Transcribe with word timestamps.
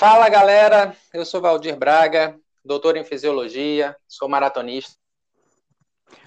Fala 0.00 0.30
galera, 0.30 0.96
eu 1.12 1.26
sou 1.26 1.42
Valdir 1.42 1.76
Braga, 1.76 2.34
doutor 2.64 2.96
em 2.96 3.04
fisiologia, 3.04 3.94
sou 4.08 4.30
maratonista. 4.30 4.94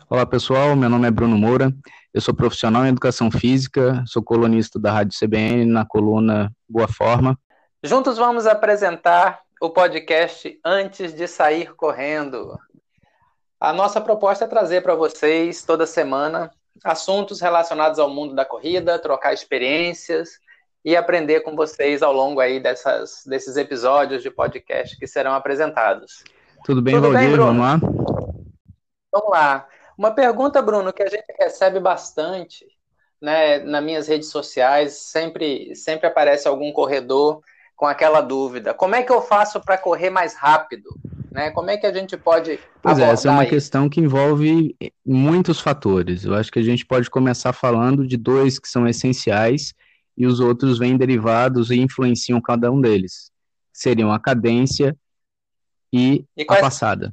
Olá 0.08 0.28
pessoal, 0.28 0.76
meu 0.76 0.88
nome 0.92 1.08
é 1.08 1.12
Bruno 1.12 1.36
Moura, 1.36 1.74
eu 2.14 2.22
sou 2.22 2.36
profissional 2.36 2.86
em 2.86 2.90
educação 2.90 3.32
física, 3.32 4.04
sou 4.06 4.22
colunista 4.22 4.80
da 4.80 4.92
Rádio 4.92 5.18
CBN 5.20 5.66
na 5.66 5.84
coluna 5.84 6.52
Boa 6.70 6.88
Forma. 6.88 7.36
Juntos 7.84 8.16
vamos 8.16 8.46
apresentar 8.46 9.42
o 9.60 9.72
podcast 9.72 10.56
Antes 10.64 11.12
de 11.12 11.28
Sair 11.28 11.74
Correndo. 11.74 12.56
A 13.60 13.74
nossa 13.74 14.00
proposta 14.00 14.46
é 14.46 14.48
trazer 14.48 14.84
para 14.84 14.94
vocês 14.94 15.64
toda 15.64 15.88
semana 15.88 16.52
assuntos 16.84 17.42
relacionados 17.42 17.98
ao 17.98 18.08
mundo 18.08 18.36
da 18.36 18.46
corrida, 18.46 19.00
trocar 19.00 19.34
experiências 19.34 20.44
e 20.84 20.96
aprender 20.96 21.42
com 21.42 21.56
vocês 21.56 22.02
ao 22.02 22.12
longo 22.12 22.40
aí 22.40 22.60
dessas, 22.60 23.24
desses 23.26 23.56
episódios 23.56 24.22
de 24.22 24.30
podcast 24.30 24.98
que 24.98 25.08
serão 25.08 25.34
apresentados. 25.34 26.24
Tudo 26.66 26.82
bem, 26.82 26.96
Tudo 26.96 27.12
Valdir? 27.12 27.30
Bem, 27.30 27.38
Vamos 27.38 27.62
lá? 27.62 27.80
Vamos 29.12 29.30
lá. 29.30 29.68
Uma 29.98 30.12
pergunta, 30.12 30.62
Bruno, 30.62 30.92
que 30.92 31.04
a 31.04 31.10
gente 31.10 31.26
recebe 31.40 31.80
bastante 31.80 32.66
né, 33.22 33.60
nas 33.60 33.84
minhas 33.84 34.08
redes 34.08 34.30
sociais, 34.30 34.94
sempre, 34.94 35.76
sempre 35.76 36.08
aparece 36.08 36.48
algum 36.48 36.72
corredor 36.74 37.42
com 37.76 37.86
aquela 37.86 38.20
dúvida: 38.22 38.74
como 38.74 38.96
é 38.96 39.04
que 39.04 39.12
eu 39.12 39.22
faço 39.22 39.62
para 39.62 39.78
correr 39.78 40.10
mais 40.10 40.36
rápido? 40.36 40.90
Né? 41.32 41.50
Como 41.52 41.70
é 41.70 41.78
que 41.78 41.88
a 41.88 41.94
gente 41.94 42.18
pode. 42.18 42.60
Pois 42.82 43.00
é, 43.00 43.10
essa 43.10 43.28
é 43.28 43.32
uma 43.32 43.44
isso? 43.44 43.54
questão 43.54 43.90
que 43.90 44.00
envolve 44.00 44.76
muitos 45.06 45.60
fatores. 45.60 46.26
Eu 46.26 46.36
acho 46.36 46.52
que 46.52 46.60
a 46.60 46.64
gente 46.64 46.86
pode 46.86 47.10
começar 47.10 47.54
falando 47.54 48.06
de 48.06 48.18
dois 48.18 48.60
que 48.60 48.68
são 48.68 48.88
essenciais 48.88 49.74
e 50.18 50.26
os 50.26 50.40
outros 50.40 50.78
vêm 50.78 50.98
derivados 50.98 51.72
e 51.72 51.80
influenciam 51.80 52.42
cada 52.42 52.72
um 52.72 52.80
deles. 52.80 53.32
Seriam 53.72 54.12
a 54.12 54.20
cadência 54.20 54.96
e, 55.92 56.26
e 56.38 56.44
a 56.44 56.56
passada. 56.56 57.12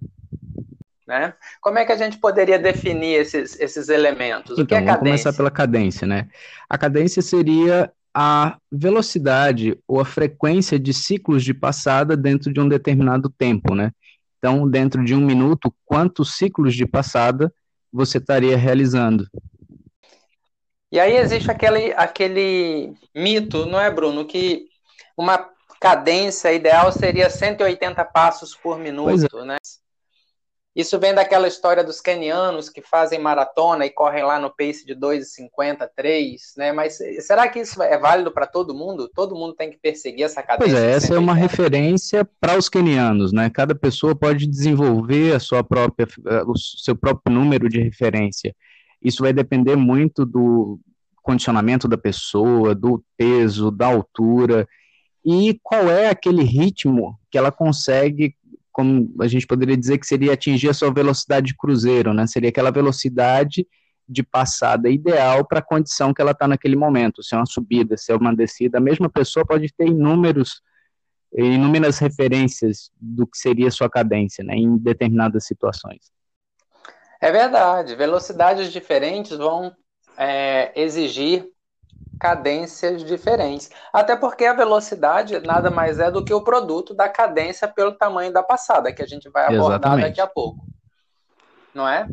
Né? 1.06 1.34
Como 1.60 1.78
é 1.78 1.84
que 1.84 1.92
a 1.92 1.96
gente 1.96 2.18
poderia 2.18 2.58
definir 2.58 3.14
esses, 3.14 3.58
esses 3.58 3.88
elementos? 3.88 4.52
Então, 4.52 4.64
o 4.64 4.66
que 4.66 4.74
é 4.74 4.80
vamos 4.80 4.98
começar 4.98 5.32
pela 5.32 5.50
cadência, 5.50 6.06
né? 6.06 6.28
A 6.68 6.78
cadência 6.78 7.20
seria 7.20 7.92
a 8.14 8.58
velocidade 8.70 9.76
ou 9.88 10.00
a 10.00 10.04
frequência 10.04 10.78
de 10.78 10.92
ciclos 10.92 11.42
de 11.44 11.52
passada 11.52 12.16
dentro 12.16 12.52
de 12.52 12.60
um 12.60 12.68
determinado 12.68 13.28
tempo, 13.28 13.74
né? 13.74 13.90
Então, 14.38 14.68
dentro 14.68 15.04
de 15.04 15.14
um 15.14 15.20
minuto, 15.20 15.74
quantos 15.84 16.36
ciclos 16.36 16.74
de 16.74 16.86
passada 16.86 17.52
você 17.92 18.18
estaria 18.18 18.56
realizando? 18.56 19.26
E 20.90 20.98
aí 20.98 21.16
existe 21.16 21.50
aquele, 21.50 21.92
aquele 21.94 22.94
mito, 23.14 23.66
não 23.66 23.80
é, 23.80 23.90
Bruno, 23.90 24.24
que 24.24 24.66
uma 25.16 25.48
cadência 25.80 26.52
ideal 26.52 26.90
seria 26.92 27.30
180 27.30 28.04
passos 28.06 28.54
por 28.54 28.78
minuto, 28.78 29.38
é. 29.38 29.44
né? 29.44 29.56
Isso 30.74 31.00
vem 31.00 31.12
daquela 31.12 31.48
história 31.48 31.82
dos 31.82 32.00
kenianos 32.00 32.68
que 32.68 32.80
fazem 32.80 33.18
maratona 33.18 33.84
e 33.84 33.90
correm 33.90 34.22
lá 34.22 34.38
no 34.38 34.54
pace 34.54 34.86
de 34.86 34.94
2,53, 34.94 36.36
né? 36.56 36.72
Mas 36.72 36.98
será 37.20 37.48
que 37.48 37.58
isso 37.58 37.82
é 37.82 37.98
válido 37.98 38.30
para 38.30 38.46
todo 38.46 38.74
mundo? 38.74 39.10
Todo 39.12 39.34
mundo 39.34 39.54
tem 39.54 39.68
que 39.68 39.78
perseguir 39.78 40.24
essa 40.24 40.42
cadência? 40.42 40.72
Pois 40.72 40.84
é, 40.84 40.92
essa 40.92 41.14
é 41.14 41.18
uma 41.18 41.34
referência 41.34 42.24
para 42.40 42.56
os 42.56 42.68
kenianos, 42.68 43.32
né? 43.32 43.50
Cada 43.50 43.74
pessoa 43.74 44.14
pode 44.14 44.46
desenvolver 44.46 45.34
a 45.34 45.40
sua 45.40 45.64
própria, 45.64 46.06
eh, 46.26 46.42
o 46.46 46.56
seu 46.56 46.94
próprio 46.94 47.34
número 47.34 47.68
de 47.68 47.82
referência. 47.82 48.54
Isso 49.02 49.22
vai 49.22 49.32
depender 49.32 49.76
muito 49.76 50.26
do 50.26 50.78
condicionamento 51.22 51.86
da 51.86 51.98
pessoa, 51.98 52.74
do 52.74 53.04
peso, 53.16 53.70
da 53.70 53.86
altura 53.86 54.66
e 55.24 55.58
qual 55.62 55.88
é 55.90 56.08
aquele 56.08 56.42
ritmo 56.42 57.18
que 57.30 57.36
ela 57.36 57.52
consegue 57.52 58.34
como 58.72 59.12
a 59.20 59.26
gente 59.26 59.46
poderia 59.46 59.76
dizer 59.76 59.98
que 59.98 60.06
seria 60.06 60.32
atingir 60.32 60.68
a 60.68 60.74
sua 60.74 60.92
velocidade 60.92 61.48
de 61.48 61.56
cruzeiro, 61.56 62.14
né? 62.14 62.26
Seria 62.26 62.50
aquela 62.50 62.70
velocidade 62.70 63.66
de 64.08 64.22
passada 64.22 64.88
ideal 64.88 65.44
para 65.44 65.58
a 65.58 65.62
condição 65.62 66.14
que 66.14 66.22
ela 66.22 66.30
está 66.30 66.48
naquele 66.48 66.76
momento. 66.76 67.22
Se 67.22 67.34
é 67.34 67.38
uma 67.38 67.46
subida, 67.46 67.96
se 67.96 68.12
é 68.12 68.16
uma 68.16 68.34
descida, 68.34 68.78
a 68.78 68.80
mesma 68.80 69.08
pessoa 69.10 69.44
pode 69.44 69.72
ter 69.76 69.86
inúmeros, 69.86 70.62
inúmeras 71.36 71.98
referências 71.98 72.90
do 73.00 73.26
que 73.26 73.36
seria 73.36 73.70
sua 73.70 73.90
cadência, 73.90 74.42
né? 74.42 74.54
Em 74.54 74.76
determinadas 74.76 75.46
situações. 75.46 76.10
É 77.20 77.30
verdade. 77.30 77.94
Velocidades 77.94 78.72
diferentes 78.72 79.36
vão 79.36 79.72
é, 80.16 80.72
exigir 80.74 81.46
cadências 82.18 83.04
diferentes. 83.04 83.70
Até 83.92 84.16
porque 84.16 84.44
a 84.44 84.52
velocidade 84.52 85.40
nada 85.40 85.70
mais 85.70 85.98
é 85.98 86.10
do 86.10 86.24
que 86.24 86.34
o 86.34 86.42
produto 86.42 86.94
da 86.94 87.08
cadência 87.08 87.66
pelo 87.66 87.92
tamanho 87.92 88.32
da 88.32 88.42
passada, 88.42 88.92
que 88.92 89.02
a 89.02 89.06
gente 89.06 89.28
vai 89.30 89.44
abordar 89.44 89.80
Exatamente. 89.80 90.08
daqui 90.08 90.20
a 90.20 90.26
pouco. 90.26 90.64
Não 91.74 91.88
é? 91.88 92.06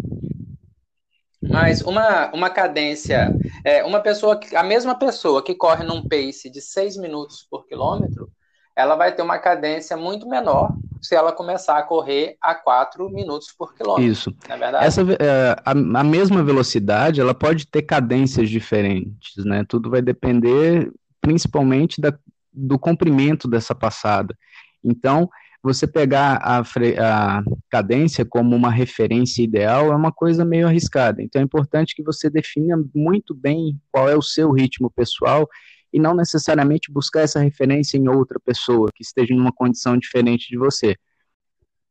Mas 1.42 1.82
uma, 1.82 2.32
uma 2.34 2.50
cadência, 2.50 3.34
é, 3.64 3.84
uma 3.84 4.00
pessoa, 4.00 4.40
a 4.56 4.64
mesma 4.64 4.98
pessoa 4.98 5.44
que 5.44 5.56
corre 5.56 5.84
num 5.84 6.08
pace 6.08 6.50
de 6.50 6.62
6 6.62 6.98
minutos 6.98 7.46
por 7.50 7.66
quilômetro, 7.66 8.30
ela 8.78 8.96
vai 8.96 9.12
ter 9.12 9.24
uma 9.24 9.40
cadência 9.40 9.98
muito 9.98 10.30
menor 10.30 10.72
se 11.02 11.16
ela 11.16 11.32
começar 11.32 11.80
a 11.80 11.84
correr 11.84 12.38
a 12.40 12.54
4 12.54 13.10
minutos 13.10 13.52
por 13.52 13.74
quilômetro. 13.74 14.06
Isso. 14.06 14.36
É 14.48 14.56
verdade? 14.56 14.86
Essa, 14.86 15.02
é, 15.02 15.56
a, 15.66 15.72
a, 15.72 16.04
mesma 16.04 16.44
velocidade, 16.44 17.20
ela 17.20 17.34
pode 17.34 17.66
ter 17.66 17.82
cadências 17.82 18.50
diferentes, 18.52 19.44
né? 19.44 19.66
Tudo 19.68 19.90
vai 19.90 20.02
depender 20.02 20.92
principalmente 21.20 22.00
da, 22.00 22.16
do 22.54 22.78
comprimento 22.78 23.48
dessa 23.48 23.74
passada. 23.74 24.38
Então, 24.84 25.28
você 25.64 25.88
pegar 25.88 26.40
a, 26.44 26.60
a, 26.60 27.44
cadência 27.72 28.24
como 28.24 28.56
uma 28.56 28.70
referência 28.70 29.42
ideal 29.42 29.92
é 29.92 29.96
uma 29.96 30.12
coisa 30.12 30.46
meio 30.46 30.68
arriscada. 30.68 31.22
Então, 31.24 31.42
é 31.42 31.46
importante 31.46 31.96
que 31.96 32.04
você 32.04 32.30
defina 32.30 32.80
muito 32.94 33.34
bem 33.34 33.76
qual 33.92 34.08
é 34.08 34.16
o 34.16 34.22
seu 34.22 34.52
ritmo 34.52 34.92
pessoal 34.92 35.50
e 35.98 36.00
não 36.00 36.14
necessariamente 36.14 36.92
buscar 36.92 37.22
essa 37.22 37.40
referência 37.40 37.98
em 37.98 38.08
outra 38.08 38.40
pessoa 38.40 38.92
que 38.94 39.02
esteja 39.02 39.34
numa 39.34 39.52
condição 39.52 39.98
diferente 39.98 40.48
de 40.48 40.56
você. 40.56 40.96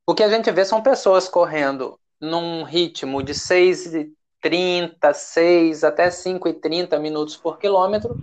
O 0.06 0.14
que 0.14 0.22
a 0.22 0.28
gente 0.28 0.48
vê 0.52 0.64
são 0.64 0.80
pessoas 0.80 1.28
correndo 1.28 1.98
num 2.20 2.62
ritmo 2.62 3.20
de 3.20 3.34
6,30, 3.34 5.12
6 5.12 5.82
até 5.82 6.08
5,30 6.08 7.00
minutos 7.00 7.36
por 7.36 7.58
quilômetro, 7.58 8.16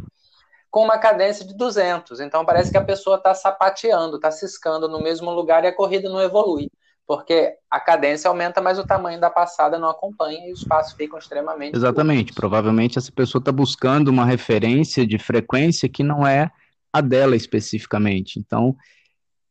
com 0.72 0.86
uma 0.86 0.98
cadência 0.98 1.46
de 1.46 1.54
200. 1.54 2.22
Então 2.22 2.46
parece 2.46 2.72
que 2.72 2.78
a 2.78 2.84
pessoa 2.84 3.18
está 3.18 3.34
sapateando, 3.34 4.16
está 4.16 4.32
ciscando 4.32 4.88
no 4.88 5.04
mesmo 5.04 5.32
lugar 5.32 5.66
e 5.66 5.68
a 5.68 5.76
corrida 5.76 6.08
não 6.08 6.22
evolui 6.22 6.72
porque 7.06 7.54
a 7.70 7.80
cadência 7.80 8.30
aumenta, 8.30 8.62
mas 8.62 8.80
o 8.80 8.86
tamanho 8.86 9.20
da 9.20 9.30
passada 9.30 9.78
não 9.78 9.90
acompanha 9.90 10.48
e 10.48 10.54
os 10.54 10.64
passos 10.64 10.94
ficam 10.94 11.20
extremamente. 11.20 11.76
Exatamente. 11.76 12.28
Curtos. 12.28 12.36
Provavelmente 12.36 12.98
essa 12.98 13.12
pessoa 13.12 13.40
está 13.40 13.52
buscando 13.52 14.08
uma 14.08 14.26
referência 14.26 15.06
de 15.06 15.18
frequência 15.18 15.90
que 15.90 16.04
não 16.04 16.26
é 16.26 16.50
a 16.92 17.02
dela 17.02 17.36
especificamente. 17.36 18.40
Então, 18.40 18.76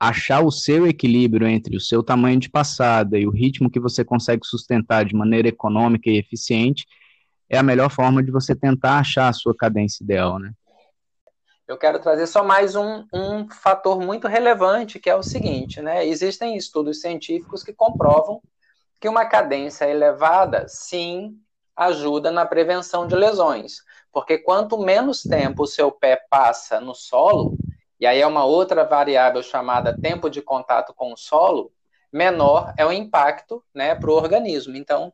achar 0.00 0.42
o 0.42 0.50
seu 0.50 0.86
equilíbrio 0.86 1.46
entre 1.46 1.76
o 1.76 1.80
seu 1.80 2.02
tamanho 2.02 2.40
de 2.40 2.48
passada 2.48 3.18
e 3.18 3.26
o 3.26 3.30
ritmo 3.30 3.70
que 3.70 3.78
você 3.78 4.04
consegue 4.04 4.46
sustentar 4.46 5.04
de 5.04 5.14
maneira 5.14 5.48
econômica 5.48 6.10
e 6.10 6.18
eficiente 6.18 6.86
é 7.48 7.58
a 7.58 7.62
melhor 7.62 7.90
forma 7.90 8.22
de 8.22 8.30
você 8.30 8.54
tentar 8.54 8.98
achar 8.98 9.28
a 9.28 9.32
sua 9.32 9.54
cadência 9.54 10.02
ideal, 10.02 10.38
né? 10.38 10.52
Eu 11.72 11.78
quero 11.78 11.98
trazer 11.98 12.26
só 12.26 12.44
mais 12.44 12.76
um, 12.76 13.06
um 13.12 13.48
fator 13.48 13.98
muito 13.98 14.28
relevante, 14.28 15.00
que 15.00 15.08
é 15.08 15.16
o 15.16 15.22
seguinte, 15.22 15.80
né? 15.80 16.06
Existem 16.06 16.54
estudos 16.54 17.00
científicos 17.00 17.64
que 17.64 17.72
comprovam 17.72 18.42
que 19.00 19.08
uma 19.08 19.24
cadência 19.24 19.86
elevada, 19.86 20.68
sim, 20.68 21.34
ajuda 21.74 22.30
na 22.30 22.44
prevenção 22.44 23.06
de 23.06 23.14
lesões. 23.14 23.78
Porque 24.12 24.36
quanto 24.36 24.78
menos 24.78 25.22
tempo 25.22 25.62
o 25.62 25.66
seu 25.66 25.90
pé 25.90 26.20
passa 26.28 26.78
no 26.78 26.94
solo, 26.94 27.56
e 27.98 28.06
aí 28.06 28.20
é 28.20 28.26
uma 28.26 28.44
outra 28.44 28.84
variável 28.84 29.42
chamada 29.42 29.98
tempo 29.98 30.28
de 30.28 30.42
contato 30.42 30.92
com 30.92 31.10
o 31.14 31.16
solo, 31.16 31.72
menor 32.12 32.74
é 32.76 32.84
o 32.84 32.92
impacto 32.92 33.64
né, 33.74 33.94
para 33.94 34.10
o 34.10 34.14
organismo. 34.14 34.76
Então, 34.76 35.10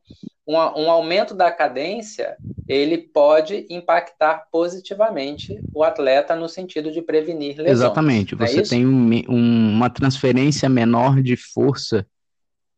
um, 0.49 0.55
um, 0.55 0.91
aumento 0.91 1.35
da 1.35 1.53
cadência 1.53 2.37
ele 2.67 2.97
pode 2.97 3.67
impactar 3.69 4.47
positivamente 4.51 5.61
o 5.75 5.85
atleta 5.85 6.35
no 6.35 6.49
sentido 6.49 6.91
de 6.91 7.03
prevenir 7.03 7.59
lesões. 7.59 7.71
Exatamente. 7.71 8.35
É 8.35 8.39
Você 8.39 8.61
é 8.61 8.63
tem 8.63 8.87
um, 8.87 9.11
um, 9.29 9.73
uma 9.75 9.91
transferência 9.91 10.69
menor 10.69 11.23
de 11.23 11.37
força 11.37 12.07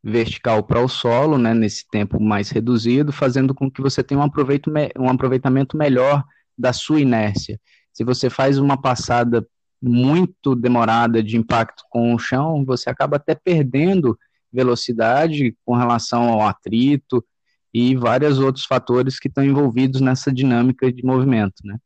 vertical 0.02 0.64
para 0.64 0.82
o 0.82 0.88
solo, 0.88 1.38
né, 1.38 1.54
nesse 1.54 1.86
tempo 1.88 2.20
mais 2.20 2.50
reduzido, 2.50 3.12
fazendo 3.12 3.54
com 3.54 3.70
que 3.70 3.82
você 3.82 4.02
tenha 4.02 4.18
um, 4.18 4.24
aproveito, 4.24 4.72
um 4.98 5.08
aproveitamento 5.08 5.76
melhor 5.76 6.24
da 6.58 6.72
sua 6.72 7.00
inércia. 7.00 7.60
Se 7.92 8.02
você 8.02 8.28
faz 8.28 8.58
uma 8.58 8.80
passada 8.80 9.46
muito 9.80 10.54
demorada 10.56 11.22
de 11.22 11.36
impacto 11.36 11.84
com 11.88 12.14
o 12.14 12.18
chão, 12.18 12.64
você 12.64 12.90
acaba 12.90 13.16
até 13.16 13.34
perdendo 13.34 14.18
velocidade 14.52 15.56
com 15.64 15.74
relação 15.74 16.28
ao 16.28 16.42
atrito 16.42 17.24
e 17.72 17.94
vários 17.96 18.38
outros 18.38 18.64
fatores 18.64 19.18
que 19.18 19.28
estão 19.28 19.44
envolvidos 19.44 20.00
nessa 20.00 20.32
dinâmica 20.32 20.92
de 20.92 21.04
movimento, 21.04 21.62
né? 21.64 21.76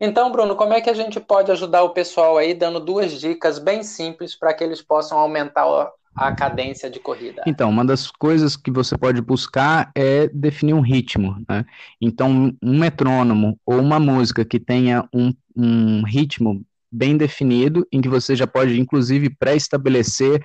Então, 0.00 0.30
Bruno, 0.30 0.54
como 0.54 0.72
é 0.72 0.80
que 0.80 0.90
a 0.90 0.94
gente 0.94 1.18
pode 1.18 1.50
ajudar 1.50 1.82
o 1.82 1.90
pessoal 1.90 2.38
aí 2.38 2.54
dando 2.54 2.78
duas 2.78 3.18
dicas 3.20 3.58
bem 3.58 3.82
simples 3.82 4.36
para 4.36 4.54
que 4.54 4.62
eles 4.62 4.80
possam 4.80 5.18
aumentar 5.18 5.66
a 6.14 6.32
cadência 6.32 6.88
de 6.88 7.00
corrida? 7.00 7.42
Então, 7.46 7.68
uma 7.68 7.84
das 7.84 8.08
coisas 8.08 8.56
que 8.56 8.70
você 8.70 8.96
pode 8.96 9.20
buscar 9.20 9.90
é 9.96 10.28
definir 10.28 10.74
um 10.74 10.80
ritmo. 10.80 11.44
Né? 11.48 11.64
Então, 12.00 12.54
um 12.62 12.78
metrônomo 12.78 13.58
ou 13.66 13.80
uma 13.80 13.98
música 13.98 14.44
que 14.44 14.60
tenha 14.60 15.08
um, 15.12 15.34
um 15.56 16.04
ritmo 16.04 16.64
bem 16.90 17.16
definido, 17.16 17.86
em 17.90 18.00
que 18.00 18.08
você 18.08 18.36
já 18.36 18.46
pode, 18.46 18.78
inclusive, 18.80 19.28
pré-estabelecer 19.30 20.40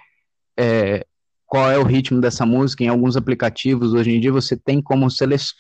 é, 0.58 1.06
qual 1.54 1.70
é 1.70 1.78
o 1.78 1.84
ritmo 1.84 2.20
dessa 2.20 2.48
música. 2.48 2.84
Em 2.84 2.88
alguns 2.88 3.16
aplicativos, 3.16 3.94
hoje 3.94 4.10
em 4.10 4.20
dia, 4.20 4.32
você 4.32 4.58
tem 4.58 4.82
como 4.82 5.06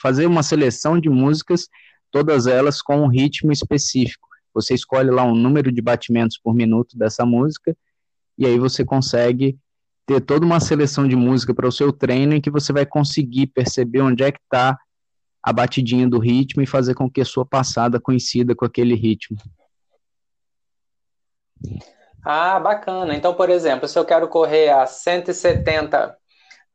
fazer 0.01 0.25
uma 0.25 0.41
seleção 0.41 0.99
de 0.99 1.07
músicas, 1.07 1.67
todas 2.09 2.47
elas 2.47 2.81
com 2.81 3.01
um 3.01 3.07
ritmo 3.07 3.51
específico. 3.51 4.27
Você 4.55 4.73
escolhe 4.73 5.11
lá 5.11 5.23
um 5.23 5.35
número 5.35 5.71
de 5.71 5.83
batimentos 5.83 6.35
por 6.35 6.55
minuto 6.55 6.97
dessa 6.97 7.27
música, 7.27 7.77
e 8.39 8.47
aí 8.47 8.57
você 8.57 8.83
consegue 8.83 9.55
ter 10.07 10.19
toda 10.19 10.43
uma 10.43 10.59
seleção 10.59 11.07
de 11.07 11.15
música 11.15 11.53
para 11.53 11.67
o 11.67 11.71
seu 11.71 11.93
treino 11.93 12.33
em 12.33 12.41
que 12.41 12.49
você 12.49 12.73
vai 12.73 12.87
conseguir 12.87 13.45
perceber 13.45 14.01
onde 14.01 14.23
é 14.23 14.31
que 14.31 14.39
está 14.41 14.75
a 15.43 15.53
batidinha 15.53 16.09
do 16.09 16.17
ritmo 16.17 16.63
e 16.63 16.65
fazer 16.65 16.95
com 16.95 17.07
que 17.07 17.21
a 17.21 17.25
sua 17.25 17.45
passada 17.45 17.99
coincida 17.99 18.55
com 18.55 18.65
aquele 18.65 18.95
ritmo. 18.95 19.37
Ah, 22.23 22.59
bacana. 22.59 23.15
Então, 23.15 23.33
por 23.33 23.49
exemplo, 23.49 23.87
se 23.87 23.99
eu 23.99 24.05
quero 24.05 24.27
correr 24.27 24.69
a 24.69 24.85
170 24.85 26.15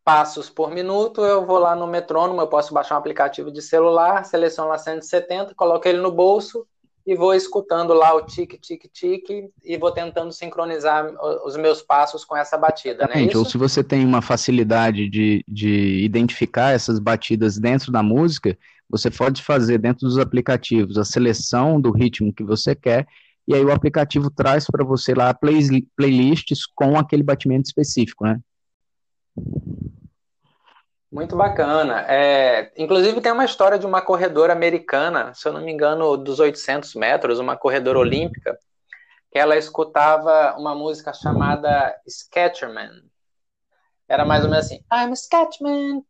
passos 0.05 0.49
por 0.49 0.71
minuto, 0.71 1.23
eu 1.23 1.45
vou 1.45 1.59
lá 1.59 1.77
no 1.77 1.87
metrônomo, 1.87 2.41
eu 2.41 2.47
posso 2.47 2.73
baixar 2.73 2.95
um 2.95 2.99
aplicativo 2.99 3.51
de 3.51 3.61
celular, 3.61 4.25
seleciono 4.25 4.71
lá 4.71 4.79
170, 4.79 5.55
coloco 5.55 5.87
ele 5.87 5.99
no 5.99 6.11
bolso 6.11 6.67
e 7.07 7.15
vou 7.15 7.35
escutando 7.35 7.95
lá 7.95 8.15
o 8.15 8.23
tique, 8.23 8.59
tique, 8.59 8.89
tique 8.89 9.49
e 9.65 9.79
vou 9.79 9.91
tentando 9.91 10.31
sincronizar 10.31 11.11
os 11.45 11.57
meus 11.57 11.81
passos 11.81 12.23
com 12.23 12.37
essa 12.37 12.59
batida, 12.59 13.07
né? 13.07 13.29
Ou 13.35 13.45
se 13.47 13.57
você 13.57 13.83
tem 13.83 14.05
uma 14.05 14.21
facilidade 14.21 15.09
de, 15.09 15.43
de 15.49 16.05
identificar 16.05 16.75
essas 16.75 16.99
batidas 16.99 17.57
dentro 17.59 17.91
da 17.91 18.03
música, 18.03 18.57
você 18.91 19.11
pode 19.11 19.43
fazer 19.43 19.79
dentro 19.79 20.07
dos 20.07 20.19
aplicativos 20.19 20.99
a 20.99 21.05
seleção 21.05 21.81
do 21.81 21.91
ritmo 21.91 22.33
que 22.33 22.45
você 22.45 22.75
quer 22.75 23.07
e 23.49 23.55
aí 23.55 23.65
o 23.65 23.73
aplicativo 23.73 24.31
traz 24.31 24.67
para 24.67 24.85
você 24.85 25.15
lá 25.15 25.33
play, 25.33 25.59
playlists 25.97 26.67
com 26.67 26.99
aquele 26.99 27.23
batimento 27.23 27.67
específico, 27.67 28.25
né? 28.25 28.39
Muito 31.11 31.35
bacana. 31.35 32.05
É, 32.07 32.71
inclusive 32.77 33.23
tem 33.23 33.33
uma 33.33 33.47
história 33.47 33.79
de 33.79 33.87
uma 33.87 34.03
corredora 34.03 34.53
americana, 34.53 35.33
se 35.33 35.49
eu 35.49 35.55
não 35.55 35.63
me 35.63 35.73
engano, 35.73 36.15
dos 36.19 36.39
800 36.39 36.95
metros, 36.95 37.39
uma 37.39 37.57
corredora 37.57 37.99
olímpica, 37.99 38.59
que 39.33 39.39
ela 39.39 39.57
escutava 39.57 40.55
uma 40.59 40.75
música 40.75 41.15
chamada 41.15 41.99
Sketcherman. 42.07 43.03
Era 44.07 44.27
mais 44.27 44.45
ou 44.45 44.51
menos 44.51 44.67
assim, 44.67 44.83
I'm 44.93 45.11
a 45.11 45.15
Sketchman, 45.15 46.05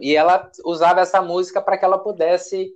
e 0.00 0.16
ela 0.16 0.50
usava 0.64 1.00
essa 1.02 1.20
música 1.20 1.60
para 1.60 1.76
que 1.76 1.84
ela 1.84 1.98
pudesse 1.98 2.72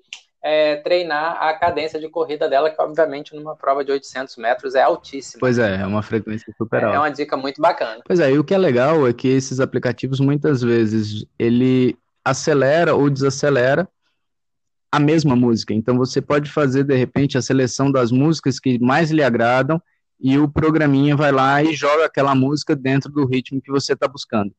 é, 0.49 0.77
treinar 0.77 1.43
a 1.43 1.53
cadência 1.55 1.99
de 1.99 2.09
corrida 2.09 2.49
dela, 2.49 2.71
que 2.71 2.81
obviamente 2.81 3.35
numa 3.35 3.57
prova 3.57 3.85
de 3.85 3.91
800 3.91 4.37
metros 4.37 4.77
é 4.77 4.83
altíssima. 4.83 5.41
Pois 5.41 5.59
é, 5.59 5.81
é 5.83 5.85
uma 5.85 6.03
frequência 6.03 6.55
super 6.57 6.85
alta. 6.85 6.97
É 6.97 7.01
uma 7.01 7.11
dica 7.11 7.37
muito 7.37 7.61
bacana. 7.61 8.01
Pois 8.07 8.21
é, 8.21 8.31
e 8.31 8.39
o 8.39 8.45
que 8.45 8.55
é 8.55 8.59
legal 8.59 9.09
é 9.09 9.13
que 9.13 9.27
esses 9.27 9.59
aplicativos 9.59 10.21
muitas 10.21 10.63
vezes 10.63 11.27
ele 11.37 11.99
acelera 12.25 12.95
ou 12.95 13.11
desacelera 13.11 13.89
a 14.93 15.01
mesma 15.01 15.35
música. 15.35 15.75
Então 15.75 15.99
você 15.99 16.23
pode 16.23 16.49
fazer 16.49 16.85
de 16.85 16.95
repente 16.95 17.37
a 17.37 17.43
seleção 17.43 17.91
das 17.91 18.13
músicas 18.13 18.61
que 18.61 18.79
mais 18.79 19.11
lhe 19.11 19.25
agradam 19.25 19.83
e 20.21 20.39
o 20.39 20.49
programinha 20.49 21.17
vai 21.17 21.33
lá 21.33 21.61
e 21.61 21.75
joga 21.75 22.07
aquela 22.07 22.37
música 22.37 22.77
dentro 22.77 23.11
do 23.11 23.27
ritmo 23.27 23.61
que 23.61 23.73
você 23.73 23.95
está 23.95 24.07
buscando. 24.07 24.55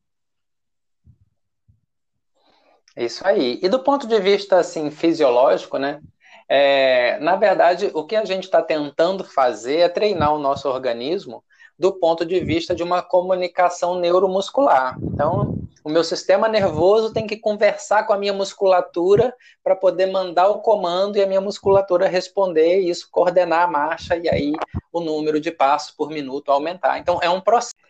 Isso 2.98 3.26
aí. 3.26 3.60
E 3.62 3.68
do 3.68 3.78
ponto 3.78 4.06
de 4.06 4.18
vista 4.20 4.58
assim 4.58 4.90
fisiológico, 4.90 5.78
né? 5.78 6.00
É, 6.48 7.18
na 7.20 7.36
verdade, 7.36 7.90
o 7.94 8.04
que 8.04 8.16
a 8.16 8.24
gente 8.24 8.44
está 8.44 8.60
tentando 8.60 9.22
fazer 9.22 9.78
é 9.78 9.88
treinar 9.88 10.34
o 10.34 10.38
nosso 10.38 10.68
organismo 10.68 11.44
do 11.78 11.92
ponto 11.92 12.26
de 12.26 12.40
vista 12.40 12.74
de 12.74 12.82
uma 12.82 13.02
comunicação 13.02 14.00
neuromuscular. 14.00 14.98
Então, 15.00 15.56
o 15.84 15.88
meu 15.88 16.02
sistema 16.02 16.48
nervoso 16.48 17.12
tem 17.12 17.24
que 17.24 17.36
conversar 17.36 18.04
com 18.04 18.12
a 18.12 18.18
minha 18.18 18.32
musculatura 18.32 19.32
para 19.62 19.76
poder 19.76 20.06
mandar 20.06 20.48
o 20.48 20.58
comando 20.58 21.16
e 21.16 21.22
a 21.22 21.26
minha 21.26 21.40
musculatura 21.40 22.08
responder 22.08 22.80
e 22.80 22.90
isso 22.90 23.08
coordenar 23.12 23.62
a 23.62 23.68
marcha 23.68 24.16
e 24.16 24.28
aí 24.28 24.52
o 24.92 25.00
número 25.00 25.38
de 25.40 25.52
passos 25.52 25.92
por 25.92 26.10
minuto 26.10 26.50
aumentar. 26.50 26.98
Então, 26.98 27.20
é 27.22 27.30
um 27.30 27.40
processo. 27.40 27.87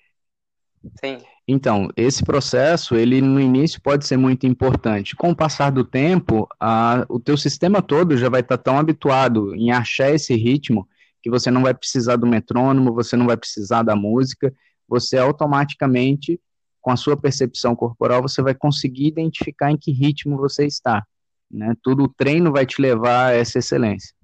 Sim. 1.05 1.19
Então, 1.47 1.89
esse 1.97 2.23
processo, 2.23 2.95
ele 2.95 3.23
no 3.23 3.41
início 3.41 3.81
pode 3.81 4.07
ser 4.07 4.19
muito 4.19 4.47
importante. 4.47 5.17
Com 5.17 5.31
o 5.31 5.37
passar 5.37 5.71
do 5.71 5.83
tempo, 5.83 6.47
a, 6.61 7.07
o 7.09 7.19
teu 7.19 7.39
sistema 7.39 7.81
todo 7.81 8.19
já 8.19 8.29
vai 8.29 8.41
estar 8.41 8.59
tá 8.59 8.63
tão 8.65 8.79
habituado 8.79 9.55
em 9.55 9.71
achar 9.71 10.11
esse 10.11 10.35
ritmo 10.35 10.87
que 11.23 11.31
você 11.31 11.51
não 11.51 11.63
vai 11.63 11.73
precisar 11.73 12.17
do 12.17 12.27
metrônomo, 12.27 12.93
você 12.93 13.17
não 13.17 13.27
vai 13.27 13.37
precisar 13.37 13.83
da 13.83 13.97
música, 13.97 14.53
você 14.87 15.17
automaticamente, 15.17 16.39
com 16.83 16.91
a 16.91 16.97
sua 16.97 17.17
percepção 17.17 17.75
corporal, 17.75 18.21
você 18.21 18.43
vai 18.43 18.55
conseguir 18.55 19.07
identificar 19.07 19.71
em 19.71 19.77
que 19.77 19.91
ritmo 19.91 20.37
você 20.37 20.67
está. 20.67 21.03
Né? 21.51 21.75
Tudo 21.83 22.05
o 22.05 22.09
treino 22.09 22.53
vai 22.53 22.67
te 22.67 22.81
levar 22.81 23.29
a 23.29 23.33
essa 23.33 23.59
excelência. 23.59 24.15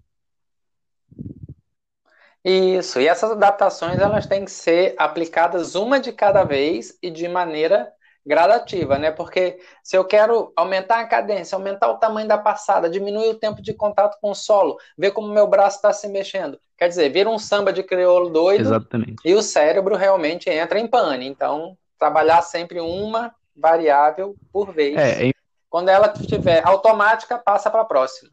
Isso, 2.44 3.00
e 3.00 3.08
essas 3.08 3.30
adaptações 3.30 3.98
elas 3.98 4.26
têm 4.26 4.44
que 4.44 4.50
ser 4.50 4.94
aplicadas 4.98 5.74
uma 5.74 5.98
de 5.98 6.12
cada 6.12 6.44
vez 6.44 6.98
e 7.02 7.10
de 7.10 7.26
maneira 7.26 7.90
gradativa, 8.26 8.98
né? 8.98 9.10
Porque 9.10 9.58
se 9.82 9.96
eu 9.96 10.04
quero 10.04 10.52
aumentar 10.56 11.00
a 11.00 11.06
cadência, 11.06 11.56
aumentar 11.56 11.88
o 11.88 11.96
tamanho 11.96 12.28
da 12.28 12.38
passada, 12.38 12.88
diminuir 12.88 13.28
o 13.28 13.38
tempo 13.38 13.62
de 13.62 13.72
contato 13.74 14.18
com 14.20 14.30
o 14.30 14.34
solo, 14.34 14.78
ver 14.96 15.12
como 15.12 15.28
meu 15.28 15.46
braço 15.46 15.76
está 15.76 15.92
se 15.92 16.08
mexendo, 16.08 16.58
quer 16.76 16.88
dizer, 16.88 17.10
vira 17.10 17.28
um 17.28 17.38
samba 17.38 17.72
de 17.72 17.82
crioulo 17.82 18.30
doido 18.30 18.62
Exatamente. 18.62 19.16
e 19.24 19.34
o 19.34 19.42
cérebro 19.42 19.96
realmente 19.96 20.48
entra 20.50 20.78
em 20.78 20.86
pane. 20.86 21.26
Então, 21.26 21.76
trabalhar 21.98 22.42
sempre 22.42 22.80
uma 22.80 23.34
variável 23.56 24.34
por 24.52 24.72
vez. 24.72 24.96
É, 24.96 25.28
é... 25.28 25.32
Quando 25.68 25.88
ela 25.88 26.12
estiver 26.14 26.62
automática, 26.66 27.38
passa 27.38 27.70
para 27.70 27.82
a 27.82 27.86
próxima. 27.86 28.30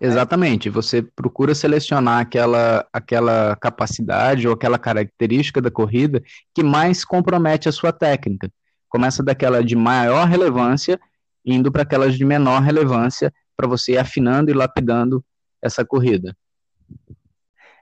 Exatamente, 0.00 0.70
você 0.70 1.02
procura 1.02 1.54
selecionar 1.54 2.20
aquela, 2.20 2.86
aquela 2.92 3.56
capacidade 3.56 4.46
ou 4.46 4.54
aquela 4.54 4.78
característica 4.78 5.60
da 5.60 5.70
corrida 5.70 6.22
que 6.54 6.62
mais 6.62 7.04
compromete 7.04 7.68
a 7.68 7.72
sua 7.72 7.92
técnica. 7.92 8.48
Começa 8.88 9.22
daquela 9.22 9.62
de 9.62 9.74
maior 9.74 10.26
relevância, 10.26 11.00
indo 11.44 11.72
para 11.72 11.82
aquelas 11.82 12.16
de 12.16 12.24
menor 12.24 12.62
relevância, 12.62 13.32
para 13.56 13.66
você 13.66 13.92
ir 13.92 13.98
afinando 13.98 14.50
e 14.50 14.54
lapidando 14.54 15.24
essa 15.60 15.84
corrida. 15.84 16.36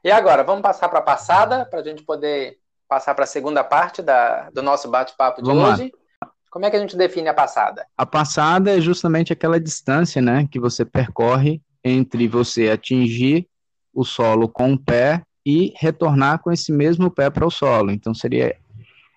E 0.03 0.11
agora, 0.11 0.43
vamos 0.43 0.63
passar 0.63 0.89
para 0.89 1.01
a 1.01 1.03
passada, 1.03 1.67
para 1.67 1.81
a 1.81 1.85
gente 1.85 2.03
poder 2.03 2.59
passar 2.89 3.15
para 3.15 3.25
a 3.25 3.27
segunda 3.27 3.63
parte 3.63 4.01
da, 4.01 4.49
do 4.51 4.63
nosso 4.63 4.89
bate-papo 4.89 5.43
de 5.43 5.49
vamos 5.49 5.65
hoje. 5.65 5.93
Lá. 6.23 6.31
Como 6.51 6.65
é 6.65 6.71
que 6.71 6.77
a 6.77 6.81
gente 6.81 6.97
define 6.97 7.29
a 7.29 7.35
passada? 7.35 7.87
A 7.99 8.07
passada 8.07 8.75
é 8.75 8.81
justamente 8.81 9.33
aquela 9.33 9.61
distância 9.61 10.23
né, 10.23 10.49
que 10.51 10.59
você 10.59 10.85
percorre 10.85 11.61
entre 11.89 12.27
você 12.27 12.69
atingir 12.69 13.47
o 13.95 14.05
solo 14.05 14.49
com 14.49 14.73
o 14.73 14.79
pé 14.79 15.23
e 15.45 15.73
retornar 15.77 16.41
com 16.43 16.51
esse 16.51 16.73
mesmo 16.73 17.09
pé 17.09 17.31
para 17.31 17.47
o 17.47 17.51
solo. 17.51 17.93
Então 17.93 18.13
seria 18.13 18.57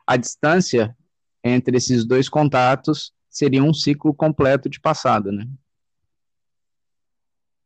a 0.05 0.15
distância 0.15 0.95
entre 1.43 1.77
esses 1.77 2.05
dois 2.05 2.29
contatos 2.29 3.11
seria 3.27 3.63
um 3.63 3.73
ciclo 3.73 4.13
completo 4.13 4.69
de 4.69 4.79
passada, 4.79 5.31
né? 5.31 5.47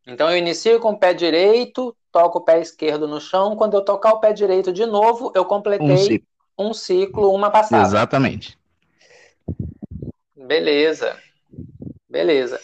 Então 0.08 0.30
eu 0.30 0.38
inicio 0.38 0.80
com 0.80 0.92
o 0.92 0.98
pé 0.98 1.14
direito, 1.14 1.96
toco 2.12 2.40
o 2.40 2.42
pé 2.42 2.62
esquerdo 2.62 3.08
no 3.08 3.20
chão, 3.20 3.56
quando 3.56 3.74
eu 3.74 3.84
tocar 3.84 4.14
o 4.14 4.20
pé 4.20 4.32
direito 4.32 4.72
de 4.72 4.86
novo, 4.86 5.32
eu 5.36 5.44
completei 5.44 5.92
um 5.92 5.98
ciclo, 5.98 6.28
um 6.58 6.74
ciclo 6.74 7.34
uma 7.34 7.50
passada. 7.50 7.86
Exatamente. 7.86 8.58
Beleza. 10.36 11.18
Beleza. 12.10 12.60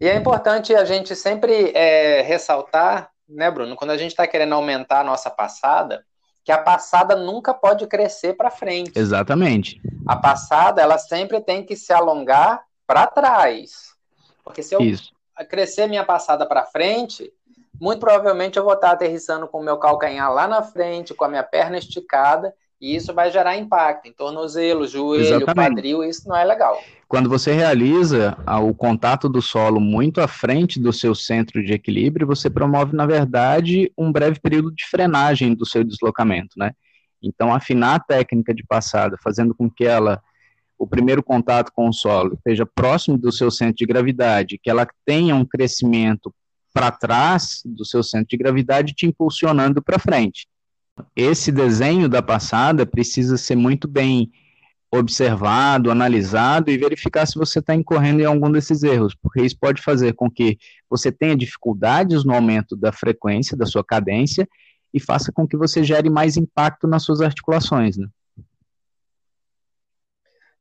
E 0.00 0.08
é 0.08 0.14
importante 0.16 0.74
a 0.74 0.84
gente 0.84 1.16
sempre 1.16 1.72
é, 1.74 2.22
ressaltar, 2.22 3.10
né, 3.28 3.50
Bruno, 3.50 3.74
quando 3.74 3.90
a 3.90 3.96
gente 3.96 4.12
está 4.12 4.26
querendo 4.26 4.54
aumentar 4.54 5.00
a 5.00 5.04
nossa 5.04 5.28
passada, 5.28 6.04
que 6.44 6.52
a 6.52 6.58
passada 6.58 7.16
nunca 7.16 7.52
pode 7.52 7.86
crescer 7.86 8.34
para 8.34 8.50
frente. 8.50 8.92
Exatamente. 8.94 9.80
A 10.06 10.16
passada, 10.16 10.80
ela 10.80 10.96
sempre 10.96 11.40
tem 11.40 11.64
que 11.64 11.76
se 11.76 11.92
alongar 11.92 12.62
para 12.86 13.06
trás. 13.06 13.94
Porque 14.42 14.62
se 14.62 14.74
eu 14.74 14.80
Isso. 14.80 15.12
crescer 15.50 15.86
minha 15.86 16.04
passada 16.04 16.46
para 16.46 16.64
frente, 16.64 17.30
muito 17.78 18.00
provavelmente 18.00 18.58
eu 18.58 18.64
vou 18.64 18.72
estar 18.72 18.92
aterrissando 18.92 19.46
com 19.46 19.60
o 19.60 19.62
meu 19.62 19.76
calcanhar 19.78 20.32
lá 20.32 20.48
na 20.48 20.62
frente, 20.62 21.12
com 21.12 21.24
a 21.24 21.28
minha 21.28 21.42
perna 21.42 21.76
esticada, 21.76 22.54
E 22.80 22.94
isso 22.94 23.12
vai 23.12 23.30
gerar 23.30 23.56
impacto 23.56 24.06
em 24.06 24.12
tornozelo, 24.12 24.86
joelho, 24.86 25.36
Exatamente. 25.36 25.70
quadril, 25.70 26.04
isso 26.04 26.28
não 26.28 26.36
é 26.36 26.44
legal. 26.44 26.80
Quando 27.08 27.28
você 27.28 27.52
realiza 27.52 28.36
o 28.62 28.72
contato 28.72 29.28
do 29.28 29.42
solo 29.42 29.80
muito 29.80 30.20
à 30.20 30.28
frente 30.28 30.78
do 30.78 30.92
seu 30.92 31.14
centro 31.14 31.64
de 31.64 31.72
equilíbrio, 31.72 32.26
você 32.26 32.48
promove, 32.48 32.94
na 32.94 33.06
verdade, 33.06 33.90
um 33.98 34.12
breve 34.12 34.38
período 34.38 34.70
de 34.70 34.86
frenagem 34.86 35.54
do 35.54 35.66
seu 35.66 35.82
deslocamento, 35.82 36.56
né? 36.56 36.72
Então, 37.20 37.52
afinar 37.52 37.96
a 37.96 38.00
técnica 38.00 38.54
de 38.54 38.64
passada, 38.64 39.16
fazendo 39.22 39.54
com 39.54 39.68
que 39.68 39.84
ela, 39.84 40.22
o 40.78 40.86
primeiro 40.86 41.22
contato 41.22 41.72
com 41.72 41.88
o 41.88 41.92
solo, 41.92 42.34
esteja 42.34 42.64
próximo 42.64 43.18
do 43.18 43.32
seu 43.32 43.50
centro 43.50 43.74
de 43.74 43.86
gravidade, 43.86 44.58
que 44.62 44.70
ela 44.70 44.86
tenha 45.04 45.34
um 45.34 45.44
crescimento 45.44 46.32
para 46.72 46.92
trás 46.92 47.60
do 47.64 47.84
seu 47.84 48.04
centro 48.04 48.28
de 48.28 48.36
gravidade, 48.36 48.94
te 48.94 49.04
impulsionando 49.04 49.82
para 49.82 49.98
frente. 49.98 50.46
Esse 51.14 51.50
desenho 51.52 52.08
da 52.08 52.22
passada 52.22 52.86
precisa 52.86 53.36
ser 53.36 53.56
muito 53.56 53.86
bem 53.88 54.30
observado, 54.90 55.90
analisado 55.90 56.70
e 56.70 56.78
verificar 56.78 57.26
se 57.26 57.38
você 57.38 57.58
está 57.58 57.74
incorrendo 57.74 58.22
em 58.22 58.24
algum 58.24 58.50
desses 58.50 58.82
erros, 58.82 59.14
porque 59.14 59.42
isso 59.42 59.58
pode 59.58 59.82
fazer 59.82 60.14
com 60.14 60.30
que 60.30 60.58
você 60.88 61.12
tenha 61.12 61.36
dificuldades 61.36 62.24
no 62.24 62.34
aumento 62.34 62.74
da 62.74 62.90
frequência 62.90 63.56
da 63.56 63.66
sua 63.66 63.84
cadência 63.84 64.48
e 64.92 64.98
faça 64.98 65.30
com 65.30 65.46
que 65.46 65.56
você 65.56 65.84
gere 65.84 66.08
mais 66.08 66.36
impacto 66.36 66.86
nas 66.86 67.02
suas 67.02 67.20
articulações, 67.20 67.98
né? 67.98 68.08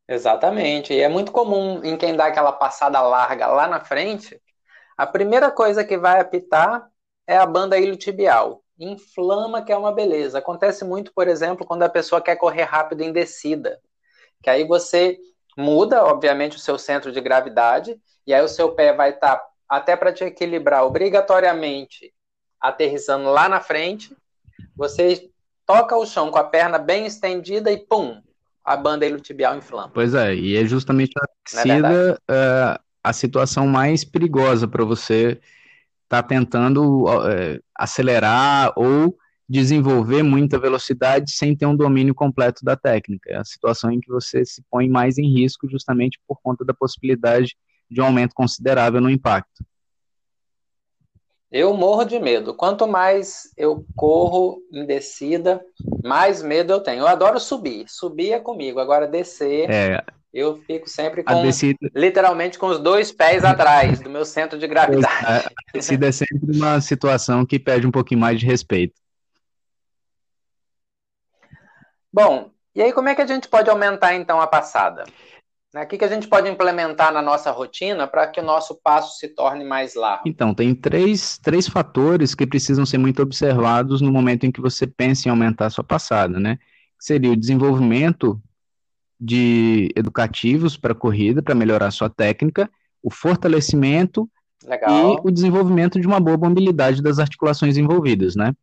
Exatamente. 0.09 0.93
E 0.93 1.01
é 1.01 1.09
muito 1.09 1.31
comum 1.31 1.83
em 1.83 1.97
quem 1.97 2.15
dá 2.15 2.27
aquela 2.27 2.51
passada 2.51 3.01
larga 3.01 3.47
lá 3.47 3.67
na 3.67 3.79
frente, 3.79 4.41
a 4.97 5.05
primeira 5.05 5.51
coisa 5.51 5.83
que 5.83 5.97
vai 5.97 6.19
apitar 6.19 6.89
é 7.27 7.37
a 7.37 7.45
banda 7.45 7.77
iliotibial. 7.77 8.63
Inflama, 8.79 9.61
que 9.61 9.71
é 9.71 9.77
uma 9.77 9.91
beleza. 9.91 10.37
Acontece 10.37 10.85
muito, 10.85 11.11
por 11.13 11.27
exemplo, 11.27 11.65
quando 11.65 11.83
a 11.83 11.89
pessoa 11.89 12.21
quer 12.21 12.35
correr 12.35 12.63
rápido 12.63 13.01
em 13.01 13.11
descida. 13.11 13.79
Que 14.41 14.49
aí 14.49 14.65
você 14.65 15.17
muda, 15.57 16.03
obviamente, 16.03 16.57
o 16.57 16.59
seu 16.59 16.77
centro 16.77 17.11
de 17.11 17.19
gravidade, 17.19 17.99
e 18.25 18.33
aí 18.33 18.43
o 18.43 18.47
seu 18.47 18.73
pé 18.73 18.93
vai 18.93 19.11
estar, 19.11 19.37
tá, 19.37 19.47
até 19.67 19.95
para 19.95 20.13
te 20.13 20.23
equilibrar, 20.23 20.85
obrigatoriamente 20.85 22.13
aterrissando 22.61 23.29
lá 23.31 23.49
na 23.49 23.59
frente, 23.59 24.15
você 24.75 25.29
toca 25.65 25.95
o 25.95 26.05
chão 26.05 26.31
com 26.31 26.37
a 26.37 26.43
perna 26.43 26.77
bem 26.77 27.05
estendida 27.05 27.71
e 27.71 27.77
pum, 27.77 28.21
a 28.63 28.75
banda 28.75 29.05
iliotibial 29.05 29.55
inflama. 29.55 29.91
Pois 29.93 30.13
é, 30.13 30.33
e 30.35 30.55
é 30.55 30.65
justamente 30.65 31.13
a 31.17 31.23
é 31.23 31.63
descida 31.63 32.21
é 32.27 32.33
uh, 32.33 32.79
a 33.03 33.13
situação 33.13 33.67
mais 33.67 34.03
perigosa 34.03 34.67
para 34.67 34.83
você 34.83 35.39
estar 36.07 36.23
tá 36.23 36.23
tentando 36.23 37.03
uh, 37.03 37.61
acelerar 37.75 38.73
ou 38.75 39.15
desenvolver 39.47 40.23
muita 40.23 40.59
velocidade 40.59 41.31
sem 41.31 41.55
ter 41.55 41.65
um 41.65 41.75
domínio 41.75 42.15
completo 42.15 42.65
da 42.65 42.75
técnica. 42.75 43.29
É 43.29 43.37
a 43.37 43.45
situação 43.45 43.91
em 43.91 43.99
que 43.99 44.09
você 44.09 44.43
se 44.43 44.61
põe 44.69 44.89
mais 44.89 45.17
em 45.17 45.31
risco 45.31 45.69
justamente 45.69 46.19
por 46.27 46.39
conta 46.41 46.65
da 46.65 46.73
possibilidade 46.73 47.55
de 47.89 48.01
um 48.01 48.05
aumento 48.05 48.33
considerável 48.33 48.99
no 48.99 49.09
impacto. 49.09 49.65
Eu 51.49 51.73
morro 51.73 52.03
de 52.03 52.19
medo. 52.19 52.53
Quanto 52.53 52.85
mais 52.85 53.49
eu 53.55 53.85
corro 53.95 54.61
em 54.69 54.85
descida, 54.85 55.63
mais 56.03 56.41
medo 56.41 56.73
eu 56.73 56.81
tenho. 56.81 56.99
Eu 56.99 57.07
adoro 57.07 57.39
subir. 57.39 57.85
Subir 57.87 58.33
é 58.33 58.39
comigo. 58.39 58.81
Agora 58.81 59.07
descer, 59.07 59.69
é, 59.69 60.03
eu 60.33 60.57
fico 60.63 60.89
sempre 60.89 61.23
com, 61.23 61.41
descida... 61.41 61.79
literalmente 61.95 62.59
com 62.59 62.67
os 62.67 62.79
dois 62.79 63.11
pés 63.11 63.43
atrás 63.43 63.99
do 63.99 64.09
meu 64.09 64.25
centro 64.25 64.59
de 64.59 64.67
gravidade. 64.67 65.07
A 65.25 65.51
descida 65.73 66.07
é 66.07 66.11
sempre 66.11 66.57
uma 66.57 66.79
situação 66.81 67.45
que 67.45 67.57
pede 67.57 67.87
um 67.87 67.91
pouquinho 67.91 68.19
mais 68.19 68.39
de 68.39 68.45
respeito. 68.45 68.95
Bom, 72.11 72.51
e 72.75 72.81
aí 72.81 72.93
como 72.93 73.09
é 73.09 73.15
que 73.15 73.21
a 73.21 73.27
gente 73.27 73.47
pode 73.47 73.69
aumentar 73.69 74.15
então 74.15 74.41
a 74.41 74.47
passada? 74.47 75.05
Né? 75.73 75.83
O 75.83 75.87
que, 75.87 75.97
que 75.97 76.05
a 76.05 76.07
gente 76.07 76.27
pode 76.27 76.49
implementar 76.49 77.11
na 77.13 77.21
nossa 77.21 77.51
rotina 77.51 78.07
para 78.07 78.27
que 78.27 78.39
o 78.39 78.43
nosso 78.43 78.79
passo 78.81 79.19
se 79.19 79.29
torne 79.29 79.63
mais 79.63 79.95
largo? 79.95 80.23
Então, 80.25 80.53
tem 80.53 80.73
três, 80.73 81.37
três 81.37 81.67
fatores 81.67 82.33
que 82.33 82.47
precisam 82.47 82.85
ser 82.85 82.97
muito 82.97 83.21
observados 83.21 84.01
no 84.01 84.11
momento 84.11 84.45
em 84.45 84.51
que 84.51 84.61
você 84.61 84.87
pensa 84.87 85.27
em 85.27 85.31
aumentar 85.31 85.67
a 85.67 85.69
sua 85.69 85.83
passada, 85.83 86.39
né? 86.39 86.57
Seria 86.99 87.31
o 87.31 87.37
desenvolvimento 87.37 88.41
de 89.19 89.91
educativos 89.95 90.77
para 90.77 90.93
corrida, 90.93 91.41
para 91.41 91.55
melhorar 91.55 91.91
sua 91.91 92.09
técnica, 92.09 92.69
o 93.01 93.09
fortalecimento 93.09 94.29
Legal. 94.63 95.13
e 95.13 95.27
o 95.27 95.31
desenvolvimento 95.31 95.99
de 95.99 96.07
uma 96.07 96.19
boa 96.19 96.37
mobilidade 96.37 97.01
das 97.01 97.19
articulações 97.19 97.77
envolvidas, 97.77 98.35
né? 98.35 98.53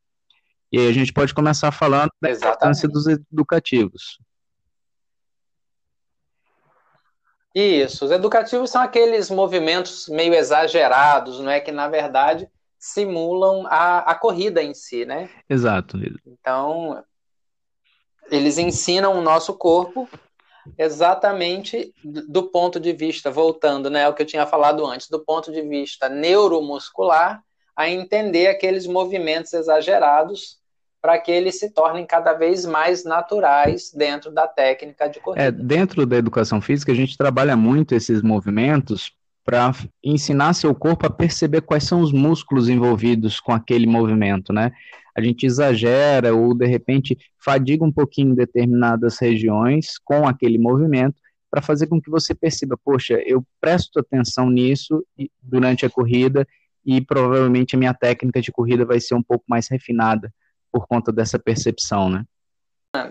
E 0.71 0.79
aí 0.79 0.89
a 0.89 0.93
gente 0.93 1.13
pode 1.13 1.33
começar 1.33 1.71
falando 1.71 2.11
da 2.21 2.31
importância 2.31 2.89
dos 2.89 3.07
educativos. 3.07 4.19
Isso, 7.55 8.05
os 8.05 8.11
educativos 8.11 8.71
são 8.71 8.83
aqueles 8.83 9.31
movimentos 9.31 10.09
meio 10.09 10.35
exagerados, 10.35 11.39
não 11.39 11.51
é 11.51 11.61
que 11.61 11.71
na 11.71 11.89
verdade 11.89 12.49
simulam 12.77 13.65
a, 13.69 13.99
a 13.99 14.15
corrida 14.17 14.63
em 14.63 14.75
si, 14.75 15.05
né? 15.05 15.31
Exato. 15.49 15.97
Então, 16.27 17.03
eles 18.31 18.59
ensinam 18.59 19.17
o 19.17 19.23
nosso 19.23 19.55
corpo 19.55 20.09
exatamente 20.79 21.93
do 22.03 22.45
ponto 22.45 22.81
de 22.81 22.93
vista, 22.93 23.31
voltando, 23.31 23.91
né, 23.91 24.05
ao 24.05 24.15
que 24.15 24.23
eu 24.23 24.27
tinha 24.27 24.47
falado 24.47 24.85
antes, 24.87 25.09
do 25.09 25.21
ponto 25.21 25.53
de 25.53 25.63
vista 25.63 26.09
neuromuscular, 26.09 27.43
a 27.77 27.89
entender 27.89 28.47
aqueles 28.47 28.87
movimentos 28.87 29.53
exagerados 29.53 30.59
para 31.03 31.19
que 31.19 31.31
eles 31.31 31.59
se 31.59 31.71
tornem 31.71 32.07
cada 32.07 32.33
vez 32.33 32.65
mais 32.65 33.05
naturais 33.05 33.93
dentro 33.93 34.31
da 34.31 34.49
técnica 34.49 35.07
de 35.07 35.21
corrida. 35.21 35.45
É, 35.45 35.51
dentro 35.51 36.07
da 36.07 36.17
educação 36.17 36.63
física, 36.63 36.93
a 36.93 36.95
gente 36.95 37.19
trabalha 37.19 37.55
muito 37.57 37.95
esses 37.95 38.23
movimentos 38.23 39.13
para 39.45 39.73
ensinar 40.03 40.55
seu 40.55 40.75
corpo 40.75 41.07
a 41.07 41.11
perceber 41.11 41.61
quais 41.61 41.85
são 41.85 42.01
os 42.01 42.13
músculos 42.13 42.69
envolvidos 42.69 43.39
com 43.39 43.53
aquele 43.53 43.87
movimento, 43.87 44.53
né? 44.53 44.73
A 45.15 45.21
gente 45.21 45.47
exagera 45.47 46.35
ou 46.35 46.55
de 46.55 46.67
repente 46.67 47.17
fadiga 47.39 47.85
um 47.85 47.93
pouquinho 47.93 48.35
determinadas 48.35 49.19
regiões 49.19 49.99
com 50.03 50.27
aquele 50.27 50.59
movimento 50.59 51.21
para 51.51 51.63
fazer 51.63 51.87
com 51.87 52.01
que 52.01 52.11
você 52.11 52.35
perceba, 52.35 52.77
poxa, 52.83 53.15
eu 53.25 53.45
presto 53.61 54.01
atenção 54.01 54.51
nisso 54.51 55.05
durante 55.41 55.87
a 55.87 55.91
corrida 55.91 56.45
e 56.85 57.01
provavelmente 57.01 57.77
a 57.77 57.79
minha 57.79 57.95
técnica 57.95 58.41
de 58.41 58.51
corrida 58.51 58.85
vai 58.85 58.99
ser 58.99 59.15
um 59.15 59.23
pouco 59.23 59.45
mais 59.47 59.69
refinada 59.69 60.33
por 60.73 60.89
conta 60.89 61.13
dessa 61.13 61.39
percepção, 61.39 62.11
né? 62.11 62.25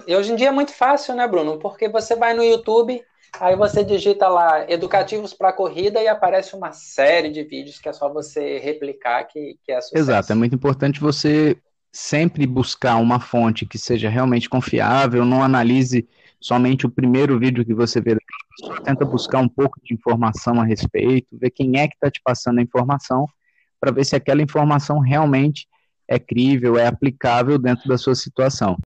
E 0.08 0.16
hoje 0.16 0.34
em 0.34 0.36
dia 0.36 0.50
é 0.50 0.52
muito 0.52 0.74
fácil, 0.74 1.16
né, 1.16 1.28
Bruno? 1.28 1.58
Porque 1.58 1.88
você 1.88 2.16
vai 2.16 2.34
no 2.34 2.44
YouTube, 2.44 3.02
aí 3.40 3.56
você 3.56 3.84
digita 3.84 4.28
lá 4.28 4.70
educativos 4.70 5.34
para 5.34 5.54
corrida 5.54 6.02
e 6.02 6.08
aparece 6.08 6.56
uma 6.56 6.72
série 6.72 7.30
de 7.30 7.44
vídeos 7.44 7.80
que 7.80 7.90
é 7.90 7.94
só 7.94 8.12
você 8.12 8.60
replicar 8.60 9.24
que, 9.26 9.58
que 9.64 9.72
é 9.72 9.82
sucesso. 9.82 9.98
Exato, 9.98 10.32
é 10.32 10.36
muito 10.36 10.56
importante 10.56 11.00
você 11.00 11.58
sempre 11.92 12.48
buscar 12.48 12.96
uma 12.98 13.20
fonte 13.20 13.66
que 13.66 13.78
seja 13.78 14.10
realmente 14.10 14.50
confiável, 14.50 15.24
não 15.24 15.44
analise 15.44 16.08
somente 16.42 16.86
o 16.86 16.90
primeiro 16.90 17.40
vídeo 17.40 17.64
que 17.64 17.74
você 17.74 18.02
vê 18.02 18.16
daquela 18.16 18.50
pessoa, 18.58 18.84
tenta 18.84 19.06
buscar 19.06 19.40
um 19.40 19.48
pouco 19.48 19.80
de 19.84 19.94
informação 19.94 20.60
a 20.60 20.66
respeito, 20.66 21.28
ver 21.32 21.52
quem 21.52 21.80
é 21.80 21.88
que 21.88 21.94
está 21.94 22.10
te 22.10 22.20
passando 22.24 22.60
a 22.60 22.64
informação, 22.64 23.28
para 23.80 23.92
ver 23.92 24.06
se 24.06 24.16
aquela 24.16 24.42
informação 24.42 25.00
realmente 25.00 25.68
é 26.08 26.18
crível, 26.18 26.78
é 26.78 26.88
aplicável 26.88 27.58
dentro 27.58 27.88
da 27.88 27.98
sua 27.98 28.16
situação. 28.16 28.78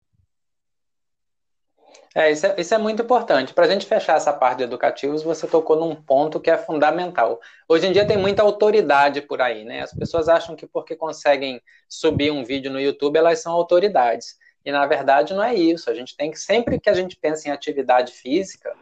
É, 2.17 2.31
isso 2.31 2.47
é, 2.47 2.55
isso 2.57 2.73
é 2.73 2.79
muito 2.79 3.03
importante. 3.03 3.53
Para 3.53 3.65
a 3.65 3.69
gente 3.69 3.85
fechar 3.85 4.17
essa 4.17 4.33
parte 4.33 4.57
de 4.57 4.63
educativos, 4.63 5.21
você 5.21 5.45
tocou 5.45 5.75
num 5.75 5.93
ponto 5.93 6.39
que 6.39 6.49
é 6.49 6.57
fundamental. 6.57 7.39
Hoje 7.69 7.85
em 7.85 7.91
dia 7.91 8.07
tem 8.07 8.17
muita 8.17 8.41
autoridade 8.41 9.21
por 9.21 9.39
aí, 9.39 9.63
né? 9.63 9.83
As 9.83 9.93
pessoas 9.93 10.27
acham 10.27 10.55
que 10.55 10.65
porque 10.65 10.95
conseguem 10.95 11.61
subir 11.87 12.31
um 12.31 12.43
vídeo 12.43 12.71
no 12.71 12.81
YouTube, 12.81 13.17
elas 13.17 13.39
são 13.39 13.53
autoridades. 13.53 14.35
E 14.65 14.71
na 14.71 14.83
verdade 14.87 15.35
não 15.35 15.43
é 15.43 15.53
isso. 15.53 15.91
A 15.91 15.93
gente 15.93 16.17
tem 16.17 16.31
que, 16.31 16.39
sempre 16.39 16.79
que 16.79 16.89
a 16.89 16.93
gente 16.93 17.15
pensa 17.15 17.49
em 17.49 17.51
atividade 17.51 18.11
física, 18.11 18.73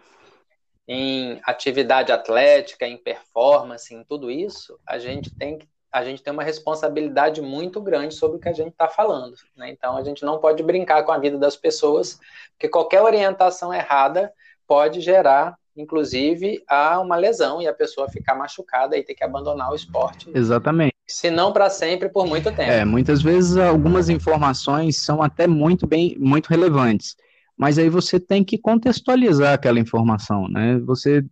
em 0.87 1.37
atividade 1.43 2.13
atlética, 2.13 2.87
em 2.87 2.95
performance, 2.95 3.93
em 3.93 4.01
tudo 4.05 4.31
isso, 4.31 4.79
a 4.87 4.97
gente 4.97 5.29
tem 5.35 5.57
que 5.57 5.67
a 5.95 6.03
gente 6.03 6.21
tem 6.21 6.33
uma 6.33 6.43
responsabilidade 6.43 7.41
muito 7.41 7.79
grande 7.79 8.13
sobre 8.13 8.35
o 8.35 8.39
que 8.39 8.49
a 8.49 8.53
gente 8.53 8.71
está 8.71 8.85
falando. 8.85 9.33
Né? 9.55 9.69
Então, 9.69 9.95
a 9.95 10.03
gente 10.03 10.25
não 10.25 10.39
pode 10.39 10.61
brincar 10.61 11.03
com 11.03 11.11
a 11.13 11.17
vida 11.17 11.37
das 11.37 11.55
pessoas, 11.55 12.19
porque 12.51 12.67
qualquer 12.67 13.01
orientação 13.01 13.73
errada 13.73 14.29
pode 14.67 14.99
gerar, 14.99 15.55
inclusive, 15.73 16.61
a 16.67 16.99
uma 16.99 17.15
lesão 17.15 17.61
e 17.61 17.67
a 17.67 17.73
pessoa 17.73 18.09
ficar 18.09 18.35
machucada 18.35 18.97
e 18.97 19.03
ter 19.03 19.15
que 19.15 19.23
abandonar 19.23 19.71
o 19.71 19.75
esporte. 19.75 20.29
Exatamente. 20.35 20.93
Se 21.07 21.31
não 21.31 21.53
para 21.53 21.69
sempre, 21.69 22.09
por 22.09 22.27
muito 22.27 22.51
tempo. 22.51 22.71
É, 22.71 22.83
muitas 22.83 23.21
vezes 23.21 23.55
algumas 23.55 24.09
informações 24.09 25.01
são 25.01 25.23
até 25.23 25.47
muito 25.47 25.87
bem, 25.87 26.17
muito 26.19 26.47
relevantes, 26.47 27.15
mas 27.55 27.79
aí 27.79 27.87
você 27.87 28.19
tem 28.19 28.43
que 28.43 28.57
contextualizar 28.57 29.53
aquela 29.53 29.79
informação, 29.79 30.49
né? 30.49 30.77
Você 30.79 31.23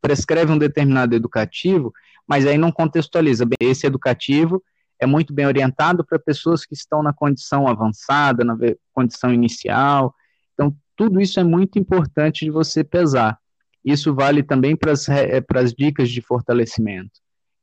prescreve 0.00 0.52
um 0.52 0.58
determinado 0.58 1.14
educativo, 1.14 1.92
mas 2.26 2.46
aí 2.46 2.58
não 2.58 2.72
contextualiza. 2.72 3.46
Esse 3.60 3.86
educativo 3.86 4.62
é 4.98 5.06
muito 5.06 5.32
bem 5.32 5.46
orientado 5.46 6.04
para 6.04 6.18
pessoas 6.18 6.64
que 6.64 6.74
estão 6.74 7.02
na 7.02 7.12
condição 7.12 7.68
avançada, 7.68 8.44
na 8.44 8.56
condição 8.92 9.32
inicial. 9.32 10.14
Então, 10.54 10.74
tudo 10.96 11.20
isso 11.20 11.38
é 11.38 11.44
muito 11.44 11.78
importante 11.78 12.44
de 12.44 12.50
você 12.50 12.82
pesar. 12.82 13.38
Isso 13.84 14.14
vale 14.14 14.42
também 14.42 14.74
para 14.74 14.92
as 14.92 15.08
eh, 15.08 15.42
dicas 15.76 16.10
de 16.10 16.20
fortalecimento. 16.20 17.20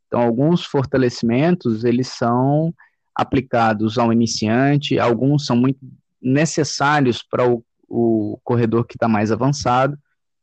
Então, 0.07 0.21
alguns 0.21 0.63
fortalecimentos, 0.63 1.83
eles 1.83 2.07
são 2.07 2.73
aplicados 3.15 3.97
ao 3.97 4.13
iniciante, 4.13 4.99
alguns 4.99 5.45
são 5.45 5.55
muito 5.55 5.79
necessários 6.21 7.21
para 7.21 7.47
o, 7.49 7.63
o 7.89 8.39
corredor 8.43 8.85
que 8.85 8.95
está 8.95 9.07
mais 9.07 9.31
avançado, 9.31 9.97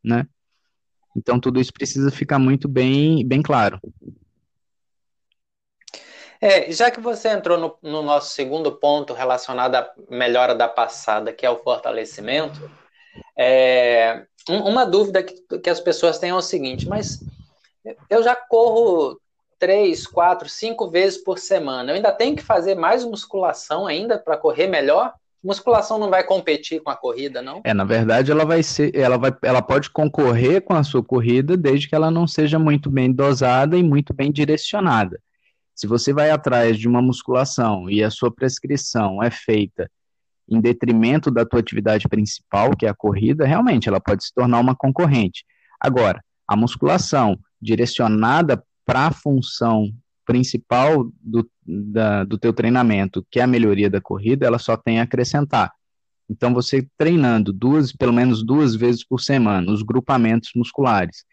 né? 0.04 0.26
Então, 1.16 1.40
tudo 1.40 1.60
isso 1.60 1.72
precisa 1.72 2.10
ficar 2.10 2.38
muito 2.38 2.68
bem, 2.68 3.26
bem 3.26 3.42
claro. 3.42 3.80
É, 6.40 6.72
já 6.72 6.90
que 6.90 7.00
você 7.00 7.28
entrou 7.28 7.58
no, 7.58 7.76
no, 7.82 8.02
nosso 8.02 8.32
segundo 8.34 8.72
ponto 8.72 9.12
relacionado 9.12 9.74
à 9.74 9.92
melhora 10.08 10.54
da 10.54 10.66
passada, 10.66 11.32
que 11.32 11.44
é 11.44 11.50
o 11.50 11.58
fortalecimento, 11.58 12.70
é, 13.36 14.24
uma 14.48 14.86
dúvida 14.86 15.22
que, 15.22 15.34
que 15.58 15.68
as 15.68 15.80
pessoas 15.80 16.18
têm 16.18 16.30
é 16.30 16.34
o 16.34 16.40
seguinte, 16.40 16.88
mas 16.88 17.22
eu 18.08 18.22
já 18.22 18.34
corro 18.34 19.20
três, 19.58 20.06
quatro, 20.06 20.48
cinco 20.48 20.88
vezes 20.88 21.22
por 21.22 21.38
semana, 21.38 21.92
eu 21.92 21.96
ainda 21.96 22.10
tenho 22.10 22.34
que 22.34 22.42
fazer 22.42 22.74
mais 22.74 23.04
musculação 23.04 23.86
ainda 23.86 24.18
para 24.18 24.38
correr 24.38 24.66
melhor? 24.66 25.12
Musculação 25.42 25.98
não 25.98 26.10
vai 26.10 26.22
competir 26.22 26.82
com 26.82 26.90
a 26.90 26.96
corrida, 26.96 27.40
não? 27.40 27.62
É, 27.64 27.72
na 27.72 27.84
verdade, 27.84 28.30
ela 28.30 28.44
vai 28.44 28.62
ser, 28.62 28.94
ela 28.94 29.16
vai, 29.16 29.34
ela 29.42 29.62
pode 29.62 29.88
concorrer 29.88 30.60
com 30.60 30.74
a 30.74 30.84
sua 30.84 31.02
corrida 31.02 31.56
desde 31.56 31.88
que 31.88 31.94
ela 31.94 32.10
não 32.10 32.26
seja 32.26 32.58
muito 32.58 32.90
bem 32.90 33.10
dosada 33.10 33.76
e 33.76 33.82
muito 33.82 34.12
bem 34.12 34.30
direcionada. 34.30 35.18
Se 35.74 35.86
você 35.86 36.12
vai 36.12 36.30
atrás 36.30 36.78
de 36.78 36.86
uma 36.86 37.00
musculação 37.00 37.88
e 37.88 38.04
a 38.04 38.10
sua 38.10 38.30
prescrição 38.30 39.22
é 39.22 39.30
feita 39.30 39.90
em 40.46 40.60
detrimento 40.60 41.30
da 41.30 41.46
tua 41.46 41.60
atividade 41.60 42.06
principal, 42.06 42.76
que 42.76 42.84
é 42.84 42.90
a 42.90 42.94
corrida, 42.94 43.46
realmente 43.46 43.88
ela 43.88 44.00
pode 44.00 44.24
se 44.24 44.34
tornar 44.34 44.58
uma 44.58 44.74
concorrente. 44.74 45.44
Agora, 45.80 46.22
a 46.46 46.54
musculação 46.54 47.38
direcionada 47.62 48.62
para 48.84 49.06
a 49.06 49.10
função 49.12 49.90
principal 50.30 51.10
do, 51.20 51.50
da, 51.66 52.22
do 52.22 52.38
teu 52.38 52.52
treinamento, 52.52 53.26
que 53.28 53.40
é 53.40 53.42
a 53.42 53.48
melhoria 53.48 53.90
da 53.90 54.00
corrida, 54.00 54.46
ela 54.46 54.60
só 54.60 54.76
tem 54.76 55.00
a 55.00 55.02
acrescentar. 55.02 55.72
Então, 56.30 56.54
você 56.54 56.86
treinando 56.96 57.52
duas, 57.52 57.92
pelo 57.92 58.12
menos 58.12 58.46
duas 58.46 58.76
vezes 58.76 59.02
por 59.04 59.20
semana, 59.20 59.72
os 59.72 59.82
grupamentos 59.82 60.52
musculares, 60.54 61.24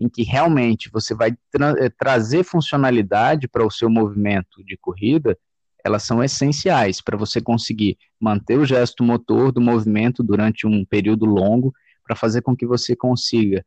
em 0.00 0.08
que 0.08 0.22
realmente 0.22 0.88
você 0.90 1.14
vai 1.14 1.36
tra 1.50 1.74
eh, 1.78 1.90
trazer 1.90 2.42
funcionalidade 2.42 3.46
para 3.46 3.66
o 3.66 3.70
seu 3.70 3.90
movimento 3.90 4.64
de 4.64 4.78
corrida, 4.78 5.36
elas 5.84 6.02
são 6.02 6.24
essenciais 6.24 7.02
para 7.02 7.18
você 7.18 7.38
conseguir 7.38 7.98
manter 8.18 8.58
o 8.58 8.64
gesto 8.64 9.04
motor 9.04 9.52
do 9.52 9.60
movimento 9.60 10.22
durante 10.22 10.66
um 10.66 10.86
período 10.86 11.26
longo, 11.26 11.70
para 12.02 12.16
fazer 12.16 12.40
com 12.40 12.56
que 12.56 12.66
você 12.66 12.96
consiga 12.96 13.62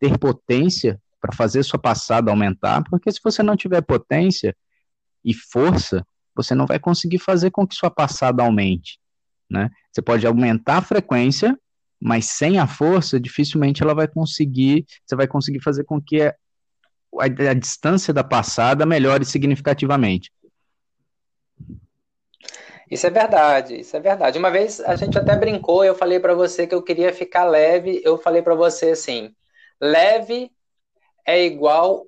ter 0.00 0.18
potência 0.18 1.00
para 1.28 1.36
fazer 1.36 1.62
sua 1.62 1.78
passada 1.78 2.30
aumentar, 2.30 2.82
porque 2.88 3.12
se 3.12 3.20
você 3.22 3.42
não 3.42 3.54
tiver 3.54 3.82
potência 3.82 4.56
e 5.22 5.34
força, 5.34 6.06
você 6.34 6.54
não 6.54 6.64
vai 6.64 6.78
conseguir 6.78 7.18
fazer 7.18 7.50
com 7.50 7.66
que 7.66 7.74
sua 7.74 7.90
passada 7.90 8.42
aumente, 8.42 8.98
né? 9.50 9.68
Você 9.92 10.00
pode 10.00 10.26
aumentar 10.26 10.78
a 10.78 10.82
frequência, 10.82 11.58
mas 12.00 12.26
sem 12.30 12.58
a 12.58 12.66
força, 12.66 13.20
dificilmente 13.20 13.82
ela 13.82 13.94
vai 13.94 14.08
conseguir, 14.08 14.86
você 15.04 15.14
vai 15.14 15.26
conseguir 15.26 15.60
fazer 15.60 15.84
com 15.84 16.00
que 16.00 16.22
a, 16.22 16.34
a, 17.20 17.50
a 17.50 17.54
distância 17.54 18.14
da 18.14 18.24
passada 18.24 18.86
melhore 18.86 19.26
significativamente. 19.26 20.32
Isso 22.90 23.06
é 23.06 23.10
verdade, 23.10 23.80
isso 23.80 23.94
é 23.94 24.00
verdade. 24.00 24.38
Uma 24.38 24.50
vez 24.50 24.80
a 24.80 24.96
gente 24.96 25.18
até 25.18 25.36
brincou, 25.36 25.84
eu 25.84 25.94
falei 25.94 26.18
para 26.18 26.32
você 26.32 26.66
que 26.66 26.74
eu 26.74 26.82
queria 26.82 27.12
ficar 27.12 27.44
leve, 27.44 28.00
eu 28.02 28.16
falei 28.16 28.40
para 28.40 28.54
você 28.54 28.92
assim: 28.92 29.34
leve 29.78 30.50
é 31.28 31.44
igual 31.44 32.06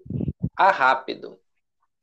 a 0.57 0.71
rápido. 0.71 1.37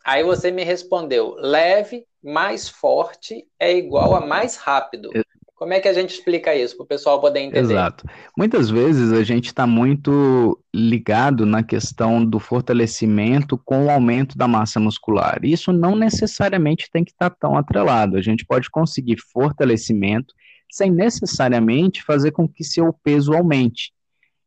Aí 0.05 0.23
você 0.23 0.51
me 0.51 0.63
respondeu: 0.63 1.35
leve 1.39 2.05
mais 2.23 2.69
forte 2.69 3.45
é 3.59 3.75
igual 3.75 4.15
a 4.15 4.25
mais 4.25 4.55
rápido. 4.55 5.09
Como 5.55 5.73
é 5.73 5.79
que 5.79 5.87
a 5.87 5.93
gente 5.93 6.11
explica 6.11 6.53
isso 6.53 6.77
para 6.77 6.83
o 6.83 6.87
pessoal 6.87 7.19
poder 7.19 7.39
entender? 7.39 7.73
Exato. 7.73 8.05
Muitas 8.37 8.69
vezes 8.69 9.11
a 9.11 9.23
gente 9.23 9.47
está 9.47 9.65
muito 9.65 10.63
ligado 10.71 11.47
na 11.47 11.63
questão 11.63 12.23
do 12.23 12.39
fortalecimento 12.39 13.57
com 13.65 13.87
o 13.87 13.89
aumento 13.89 14.37
da 14.37 14.47
massa 14.47 14.79
muscular. 14.79 15.39
Isso 15.41 15.73
não 15.73 15.95
necessariamente 15.95 16.87
tem 16.91 17.03
que 17.03 17.09
estar 17.09 17.31
tá 17.31 17.37
tão 17.39 17.57
atrelado. 17.57 18.17
A 18.17 18.21
gente 18.21 18.45
pode 18.45 18.69
conseguir 18.69 19.17
fortalecimento 19.33 20.31
sem 20.71 20.91
necessariamente 20.91 22.03
fazer 22.03 22.29
com 22.29 22.47
que 22.47 22.63
seu 22.63 22.93
peso 22.93 23.33
aumente. 23.33 23.91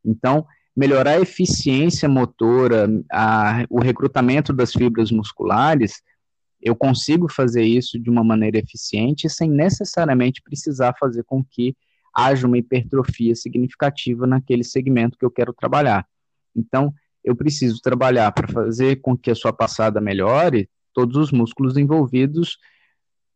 Então, 0.04 0.46
melhorar 0.80 1.10
a 1.10 1.20
eficiência 1.20 2.08
motora, 2.08 2.88
a, 3.12 3.66
o 3.68 3.80
recrutamento 3.80 4.50
das 4.50 4.72
fibras 4.72 5.10
musculares 5.10 6.02
eu 6.62 6.74
consigo 6.74 7.30
fazer 7.30 7.62
isso 7.62 7.98
de 7.98 8.08
uma 8.08 8.24
maneira 8.24 8.58
eficiente 8.58 9.28
sem 9.28 9.50
necessariamente 9.50 10.40
precisar 10.42 10.94
fazer 10.98 11.22
com 11.24 11.44
que 11.44 11.76
haja 12.14 12.46
uma 12.46 12.56
hipertrofia 12.56 13.34
significativa 13.34 14.26
naquele 14.26 14.64
segmento 14.64 15.18
que 15.18 15.24
eu 15.24 15.30
quero 15.30 15.52
trabalhar. 15.52 16.06
Então, 16.56 16.92
eu 17.22 17.36
preciso 17.36 17.80
trabalhar 17.82 18.32
para 18.32 18.48
fazer 18.48 18.96
com 18.96 19.16
que 19.16 19.30
a 19.30 19.34
sua 19.34 19.52
passada 19.52 20.00
melhore 20.00 20.68
todos 20.94 21.16
os 21.16 21.30
músculos 21.30 21.76
envolvidos 21.76 22.56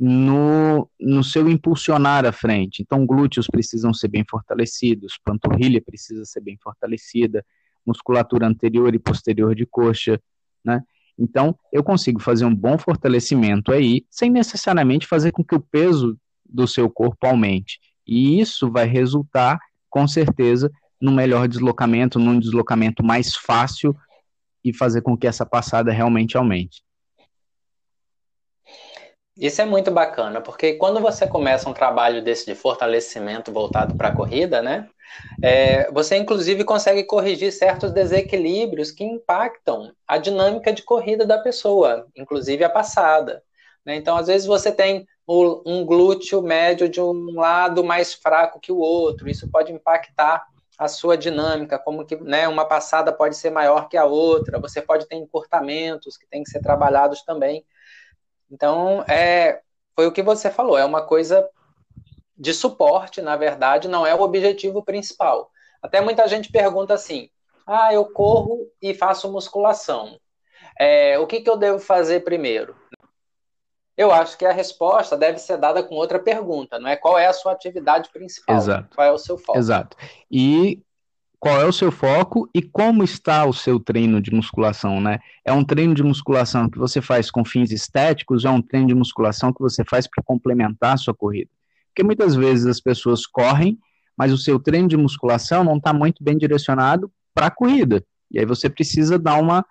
no, 0.06 0.86
no 1.00 1.24
seu 1.24 1.48
impulsionar 1.48 2.26
à 2.26 2.32
frente. 2.32 2.82
Então, 2.82 3.06
glúteos 3.06 3.46
precisam 3.46 3.94
ser 3.94 4.08
bem 4.08 4.22
fortalecidos, 4.28 5.18
panturrilha 5.24 5.80
precisa 5.80 6.26
ser 6.26 6.42
bem 6.42 6.58
fortalecida, 6.62 7.42
musculatura 7.86 8.46
anterior 8.46 8.94
e 8.94 8.98
posterior 8.98 9.54
de 9.54 9.64
coxa, 9.64 10.20
né? 10.62 10.82
Então, 11.18 11.58
eu 11.72 11.82
consigo 11.82 12.20
fazer 12.20 12.44
um 12.44 12.54
bom 12.54 12.76
fortalecimento 12.76 13.72
aí, 13.72 14.04
sem 14.10 14.28
necessariamente 14.28 15.06
fazer 15.06 15.32
com 15.32 15.42
que 15.42 15.54
o 15.54 15.60
peso 15.60 16.18
do 16.44 16.68
seu 16.68 16.90
corpo 16.90 17.26
aumente. 17.26 17.80
E 18.06 18.38
isso 18.38 18.70
vai 18.70 18.86
resultar, 18.86 19.58
com 19.88 20.06
certeza, 20.06 20.70
num 21.00 21.14
melhor 21.14 21.48
deslocamento, 21.48 22.18
num 22.18 22.38
deslocamento 22.38 23.02
mais 23.02 23.34
fácil 23.34 23.96
e 24.62 24.70
fazer 24.70 25.00
com 25.00 25.16
que 25.16 25.26
essa 25.26 25.46
passada 25.46 25.90
realmente 25.90 26.36
aumente. 26.36 26.82
Isso 29.36 29.60
é 29.60 29.64
muito 29.64 29.90
bacana, 29.90 30.40
porque 30.40 30.74
quando 30.74 31.00
você 31.00 31.26
começa 31.26 31.68
um 31.68 31.74
trabalho 31.74 32.22
desse 32.22 32.46
de 32.46 32.54
fortalecimento 32.54 33.52
voltado 33.52 33.94
para 33.96 34.08
a 34.08 34.12
corrida, 34.12 34.62
né? 34.62 34.88
É, 35.42 35.90
você 35.90 36.16
inclusive 36.16 36.64
consegue 36.64 37.04
corrigir 37.04 37.52
certos 37.52 37.92
desequilíbrios 37.92 38.90
que 38.90 39.04
impactam 39.04 39.92
a 40.06 40.18
dinâmica 40.18 40.72
de 40.72 40.82
corrida 40.82 41.26
da 41.26 41.38
pessoa, 41.38 42.06
inclusive 42.16 42.64
a 42.64 42.70
passada. 42.70 43.42
Né? 43.84 43.96
Então, 43.96 44.16
às 44.16 44.28
vezes 44.28 44.46
você 44.46 44.72
tem 44.72 45.06
um 45.28 45.84
glúteo 45.84 46.40
médio 46.42 46.88
de 46.88 47.00
um 47.00 47.34
lado 47.34 47.82
mais 47.82 48.14
fraco 48.14 48.60
que 48.60 48.70
o 48.72 48.78
outro, 48.78 49.28
isso 49.28 49.48
pode 49.48 49.72
impactar 49.72 50.46
a 50.78 50.88
sua 50.88 51.16
dinâmica, 51.16 51.78
como 51.78 52.04
que 52.04 52.16
né, 52.16 52.46
uma 52.48 52.64
passada 52.66 53.12
pode 53.12 53.36
ser 53.36 53.50
maior 53.50 53.88
que 53.88 53.96
a 53.96 54.04
outra, 54.04 54.58
você 54.58 54.80
pode 54.82 55.06
ter 55.06 55.16
encurtamentos 55.16 56.16
que 56.16 56.26
têm 56.26 56.42
que 56.42 56.50
ser 56.50 56.60
trabalhados 56.60 57.22
também. 57.22 57.64
Então, 58.50 59.02
é, 59.08 59.60
foi 59.94 60.06
o 60.06 60.12
que 60.12 60.22
você 60.22 60.50
falou, 60.50 60.76
é 60.76 60.84
uma 60.84 61.02
coisa 61.02 61.48
de 62.36 62.52
suporte, 62.52 63.22
na 63.22 63.36
verdade, 63.36 63.88
não 63.88 64.06
é 64.06 64.14
o 64.14 64.20
objetivo 64.20 64.82
principal. 64.82 65.50
Até 65.80 66.00
muita 66.00 66.26
gente 66.26 66.50
pergunta 66.50 66.94
assim: 66.94 67.28
ah, 67.66 67.92
eu 67.92 68.06
corro 68.06 68.68
e 68.80 68.94
faço 68.94 69.30
musculação. 69.30 70.18
É, 70.78 71.18
o 71.18 71.26
que, 71.26 71.40
que 71.40 71.48
eu 71.48 71.56
devo 71.56 71.78
fazer 71.78 72.24
primeiro? 72.24 72.76
Eu 73.96 74.10
acho 74.10 74.36
que 74.36 74.44
a 74.44 74.52
resposta 74.52 75.16
deve 75.16 75.38
ser 75.38 75.56
dada 75.56 75.80
com 75.82 75.94
outra 75.94 76.18
pergunta, 76.18 76.80
não 76.80 76.88
é? 76.88 76.96
Qual 76.96 77.16
é 77.16 77.26
a 77.26 77.32
sua 77.32 77.52
atividade 77.52 78.10
principal? 78.10 78.56
Exato. 78.56 78.96
Qual 78.96 79.06
é 79.06 79.12
o 79.12 79.18
seu 79.18 79.38
foco? 79.38 79.56
Exato. 79.56 79.96
E 80.28 80.82
qual 81.44 81.60
é 81.60 81.66
o 81.66 81.72
seu 81.72 81.92
foco 81.92 82.48
e 82.54 82.62
como 82.62 83.04
está 83.04 83.44
o 83.44 83.52
seu 83.52 83.78
treino 83.78 84.18
de 84.18 84.32
musculação, 84.32 84.98
né? 84.98 85.18
É 85.44 85.52
um 85.52 85.62
treino 85.62 85.94
de 85.94 86.02
musculação 86.02 86.70
que 86.70 86.78
você 86.78 87.02
faz 87.02 87.30
com 87.30 87.44
fins 87.44 87.70
estéticos 87.70 88.46
ou 88.46 88.50
é 88.50 88.54
um 88.54 88.62
treino 88.62 88.88
de 88.88 88.94
musculação 88.94 89.52
que 89.52 89.60
você 89.60 89.84
faz 89.84 90.06
para 90.06 90.24
complementar 90.24 90.94
a 90.94 90.96
sua 90.96 91.12
corrida? 91.12 91.50
Porque 91.88 92.02
muitas 92.02 92.34
vezes 92.34 92.64
as 92.64 92.80
pessoas 92.80 93.26
correm, 93.26 93.78
mas 94.16 94.32
o 94.32 94.38
seu 94.38 94.58
treino 94.58 94.88
de 94.88 94.96
musculação 94.96 95.62
não 95.62 95.76
está 95.76 95.92
muito 95.92 96.24
bem 96.24 96.38
direcionado 96.38 97.12
para 97.34 97.48
a 97.48 97.50
corrida. 97.50 98.02
E 98.30 98.38
aí 98.38 98.46
você 98.46 98.70
precisa 98.70 99.18
dar 99.18 99.38
uma 99.38 99.66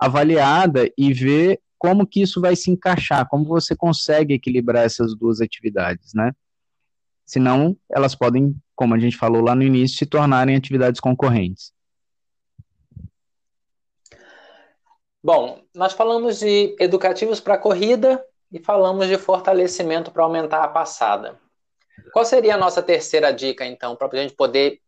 avaliada 0.00 0.90
e 0.98 1.12
ver 1.12 1.60
como 1.78 2.04
que 2.04 2.20
isso 2.20 2.40
vai 2.40 2.56
se 2.56 2.68
encaixar, 2.68 3.28
como 3.28 3.44
você 3.44 3.76
consegue 3.76 4.34
equilibrar 4.34 4.84
essas 4.84 5.14
duas 5.14 5.40
atividades, 5.40 6.14
né? 6.14 6.32
Senão, 7.24 7.76
elas 7.88 8.16
podem 8.16 8.56
como 8.74 8.94
a 8.94 8.98
gente 8.98 9.16
falou 9.16 9.42
lá 9.42 9.54
no 9.54 9.62
início, 9.62 9.98
se 9.98 10.06
tornarem 10.06 10.56
atividades 10.56 11.00
concorrentes? 11.00 11.72
Bom, 15.22 15.62
nós 15.72 15.92
falamos 15.92 16.40
de 16.40 16.74
educativos 16.80 17.38
para 17.38 17.56
corrida 17.56 18.22
e 18.50 18.58
falamos 18.58 19.06
de 19.06 19.16
fortalecimento 19.16 20.10
para 20.10 20.24
aumentar 20.24 20.64
a 20.64 20.68
passada. 20.68 21.38
Qual 22.12 22.24
seria 22.24 22.54
a 22.54 22.58
nossa 22.58 22.82
terceira 22.82 23.32
dica, 23.32 23.64
então, 23.64 23.94
para 23.94 24.08
a 24.12 24.16
gente 24.16 24.34
poder 24.34 24.80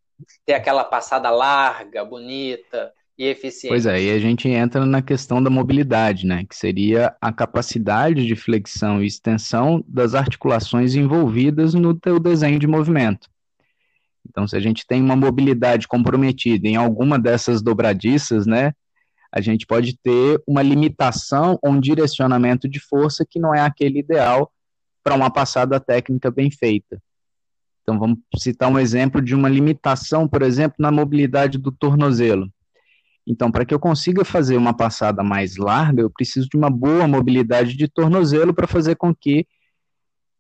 ter 0.45 0.55
aquela 0.55 0.85
passada 0.85 1.31
larga, 1.31 2.05
bonita 2.05 2.93
e 3.17 3.27
eficiente? 3.27 3.69
Pois 3.69 3.87
é, 3.87 4.01
e 4.01 4.11
a 4.11 4.19
gente 4.19 4.49
entra 4.49 4.85
na 4.85 5.01
questão 5.01 5.43
da 5.43 5.49
mobilidade, 5.49 6.27
né? 6.27 6.45
Que 6.49 6.57
seria 6.57 7.17
a 7.21 7.33
capacidade 7.33 8.27
de 8.27 8.35
flexão 8.35 9.03
e 9.03 9.07
extensão 9.07 9.85
das 9.87 10.15
articulações 10.15 10.95
envolvidas 10.95 11.75
no 11.75 11.95
teu 11.95 12.19
desenho 12.19 12.59
de 12.59 12.67
movimento. 12.67 13.29
Então, 14.29 14.47
se 14.47 14.57
a 14.57 14.61
gente 14.61 14.87
tem 14.87 15.03
uma 15.03 15.17
mobilidade 15.17 15.87
comprometida 15.87 16.67
em 16.67 16.77
alguma 16.77 17.19
dessas 17.19 17.63
dobradiças, 17.63 18.47
né? 18.47 18.73
A 19.31 19.41
gente 19.41 19.67
pode 19.67 19.99
ter 19.99 20.41
uma 20.47 20.63
limitação 20.63 21.59
ou 21.63 21.73
um 21.73 21.81
direcionamento 21.81 22.69
de 22.69 22.81
força 22.81 23.27
que 23.29 23.41
não 23.41 23.55
é 23.55 23.61
aquele 23.61 23.99
ideal 23.99 24.51
para 25.03 25.15
uma 25.15 25.31
passada 25.31 25.79
técnica 25.81 26.31
bem 26.31 26.51
feita. 26.51 27.01
Então, 27.83 27.99
vamos 27.99 28.19
citar 28.39 28.71
um 28.71 28.79
exemplo 28.79 29.21
de 29.21 29.35
uma 29.35 29.49
limitação, 29.49 30.27
por 30.27 30.43
exemplo, 30.43 30.77
na 30.79 30.91
mobilidade 30.91 31.59
do 31.59 31.71
tornozelo. 31.71 32.49
Então, 33.27 33.51
para 33.51 33.65
que 33.65 33.75
eu 33.75 33.81
consiga 33.81 34.25
fazer 34.25 34.57
uma 34.57 34.75
passada 34.75 35.23
mais 35.23 35.57
larga, 35.57 36.03
eu 36.03 36.11
preciso 36.11 36.49
de 36.49 36.57
uma 36.57 36.71
boa 36.71 37.07
mobilidade 37.07 37.77
de 37.77 37.89
tornozelo 37.89 38.55
para 38.55 38.67
fazer 38.67 38.97
com 38.97 39.15
que 39.15 39.47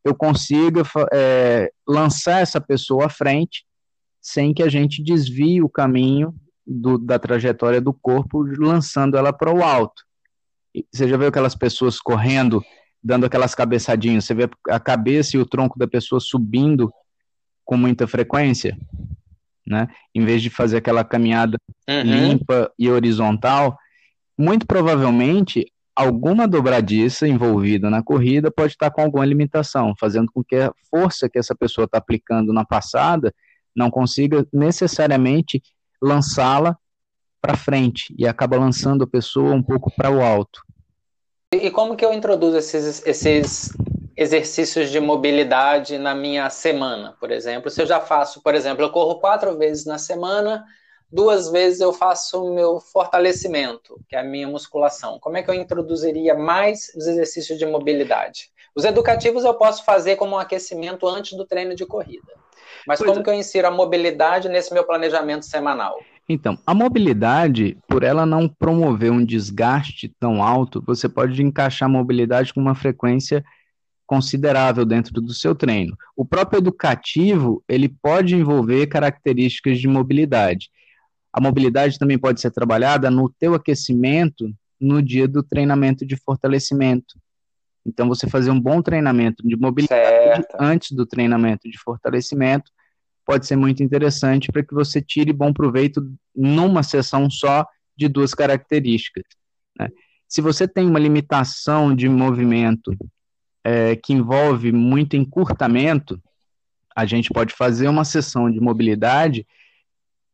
eu 0.05 0.15
consiga 0.15 0.83
é, 1.13 1.71
lançar 1.87 2.41
essa 2.41 2.61
pessoa 2.61 3.07
à 3.07 3.09
frente 3.09 3.65
sem 4.25 4.55
que 4.55 4.63
a 4.63 4.71
gente 4.71 5.03
desvie 5.03 5.63
o 5.63 5.69
caminho 5.69 6.35
do, 6.67 6.97
da 6.97 7.19
trajetória 7.19 7.79
do 7.79 7.93
corpo, 7.93 8.43
lançando 8.59 9.19
ela 9.19 9.35
para 9.35 9.55
o 9.55 9.63
alto. 9.63 10.03
Você 10.91 11.07
já 11.07 11.19
viu 11.19 11.29
aquelas 11.29 11.55
pessoas 11.55 12.01
correndo, 12.01 12.65
dando 13.03 13.27
aquelas 13.27 13.55
cabeçadinhas? 13.55 14.25
Você 14.25 14.33
vê 14.33 14.49
a 14.71 14.81
cabeça 14.81 15.37
e 15.37 15.41
o 15.41 15.45
tronco 15.45 15.79
da 15.79 15.87
pessoa 15.87 16.21
subindo 16.21 16.91
com 17.67 17.77
muita 17.77 18.07
frequência, 18.07 18.79
né? 19.67 19.89
Em 20.15 20.25
vez 20.25 20.41
de 20.41 20.49
fazer 20.49 20.79
aquela 20.79 21.05
caminhada 21.05 21.59
uhum. 21.87 22.03
limpa 22.03 22.73
e 22.79 22.91
horizontal, 22.91 23.77
muito 24.39 24.67
provavelmente 24.67 25.71
alguma 25.95 26.49
dobradiça 26.49 27.29
envolvida 27.29 27.91
na 27.91 28.03
corrida 28.03 28.51
pode 28.51 28.73
estar 28.73 28.91
com 28.91 29.03
alguma 29.03 29.25
limitação, 29.27 29.95
fazendo 30.01 30.33
com 30.33 30.43
que 30.43 30.57
a 30.57 30.73
força 30.91 31.29
que 31.29 31.39
essa 31.39 31.55
pessoa 31.55 31.85
está 31.85 31.99
aplicando 31.99 32.55
na 32.55 32.65
passada 32.65 33.33
não 33.75 33.91
consiga 33.91 34.47
necessariamente 34.53 35.63
lançá-la 36.01 36.77
para 37.41 37.57
frente 37.57 38.15
e 38.19 38.27
acaba 38.27 38.57
lançando 38.57 39.05
a 39.05 39.07
pessoa 39.07 39.53
um 39.55 39.63
pouco 39.63 39.91
para 39.95 40.11
o 40.11 40.23
alto. 40.23 40.63
E 41.53 41.71
como 41.71 41.97
que 41.97 42.05
eu 42.05 42.13
introduzo 42.13 42.57
esses, 42.57 43.07
esses 43.07 43.71
exercícios 44.17 44.91
de 44.91 45.01
mobilidade 45.01 45.99
na 45.99 46.15
minha 46.15 46.49
semana, 46.51 47.17
por 47.19 47.31
exemplo. 47.31 47.71
Se 47.71 47.83
eu 47.83 47.87
já 47.87 48.01
faço, 48.01 48.43
por 48.43 48.55
exemplo, 48.55 48.85
eu 48.85 48.91
corro 48.91 49.21
quatro 49.21 49.57
vezes 49.59 49.85
na 49.85 49.99
semana, 49.99 50.65
duas 51.11 51.51
vezes 51.51 51.81
eu 51.81 51.93
faço 51.93 52.45
o 52.45 52.55
meu 52.55 52.81
fortalecimento, 52.81 54.01
que 54.09 54.17
é 54.17 54.21
a 54.21 54.25
minha 54.25 54.49
musculação. 54.49 55.19
Como 55.19 55.37
é 55.37 55.43
que 55.43 55.51
eu 55.51 55.55
introduziria 55.55 56.35
mais 56.35 56.93
os 56.97 57.07
exercícios 57.07 57.59
de 57.59 57.67
mobilidade? 57.67 58.51
Os 58.75 58.85
educativos 58.85 59.45
eu 59.45 59.55
posso 59.55 59.85
fazer 59.85 60.17
como 60.17 60.37
um 60.37 60.39
aquecimento 60.39 61.07
antes 61.07 61.37
do 61.37 61.47
treino 61.47 61.75
de 61.75 61.87
corrida. 61.87 62.33
Mas 62.87 62.99
pois 62.99 63.11
como 63.11 63.21
é. 63.21 63.23
que 63.23 63.31
eu 63.31 63.35
insiro 63.35 63.69
a 63.69 63.71
mobilidade 63.71 64.49
nesse 64.49 64.73
meu 64.73 64.85
planejamento 64.85 65.45
semanal? 65.45 65.99
Então, 66.29 66.59
a 66.67 66.73
mobilidade, 66.73 67.77
por 67.87 68.03
ela 68.03 68.25
não 68.25 68.49
promover 68.49 69.13
um 69.13 69.25
desgaste 69.25 70.09
tão 70.19 70.43
alto, 70.43 70.83
você 70.87 71.09
pode 71.09 71.43
encaixar 71.43 71.89
a 71.89 71.93
mobilidade 71.93 72.53
com 72.55 72.61
uma 72.61 72.75
frequência 72.75 73.45
considerável 74.07 74.85
dentro 74.85 75.21
do 75.21 75.33
seu 75.33 75.55
treino. 75.55 75.97
O 76.17 76.25
próprio 76.25 76.59
educativo, 76.59 77.63
ele 77.69 77.89
pode 77.89 78.35
envolver 78.35 78.87
características 78.87 79.79
de 79.79 79.89
mobilidade. 79.89 80.71
A 81.33 81.41
mobilidade 81.41 81.99
também 81.99 82.19
pode 82.19 82.41
ser 82.41 82.51
trabalhada 82.51 83.11
no 83.11 83.29
teu 83.29 83.55
aquecimento 83.55 84.49
no 84.81 85.03
dia 85.03 85.27
do 85.27 85.43
treinamento 85.43 86.07
de 86.07 86.17
fortalecimento. 86.17 87.19
Então, 87.87 88.09
você 88.09 88.29
fazer 88.29 88.51
um 88.51 88.61
bom 88.61 88.81
treinamento 88.81 89.47
de 89.47 89.57
mobilidade 89.57 89.99
certo. 89.99 90.57
antes 90.59 90.93
do 90.93 91.05
treinamento 91.05 91.69
de 91.69 91.79
fortalecimento 91.79 92.71
pode 93.25 93.47
ser 93.47 93.57
muito 93.57 93.83
interessante 93.83 94.51
para 94.51 94.63
que 94.63 94.75
você 94.75 95.01
tire 95.01 95.33
bom 95.33 95.53
proveito 95.53 96.07
numa 96.35 96.83
sessão 96.83 97.29
só 97.31 97.67
de 97.97 98.09
duas 98.09 98.35
características. 98.35 99.25
Né? 99.79 99.89
Se 100.29 100.41
você 100.41 100.67
tem 100.67 100.87
uma 100.87 100.99
limitação 100.99 101.95
de 101.95 102.09
movimento 102.09 102.97
é, 103.63 103.97
que 103.97 104.13
envolve 104.13 104.73
muito 104.73 105.17
encurtamento, 105.17 106.21
a 106.95 107.07
gente 107.07 107.31
pode 107.31 107.55
fazer 107.55 107.89
uma 107.89 108.05
sessão 108.05 108.51
de 108.51 108.61
mobilidade 108.61 109.47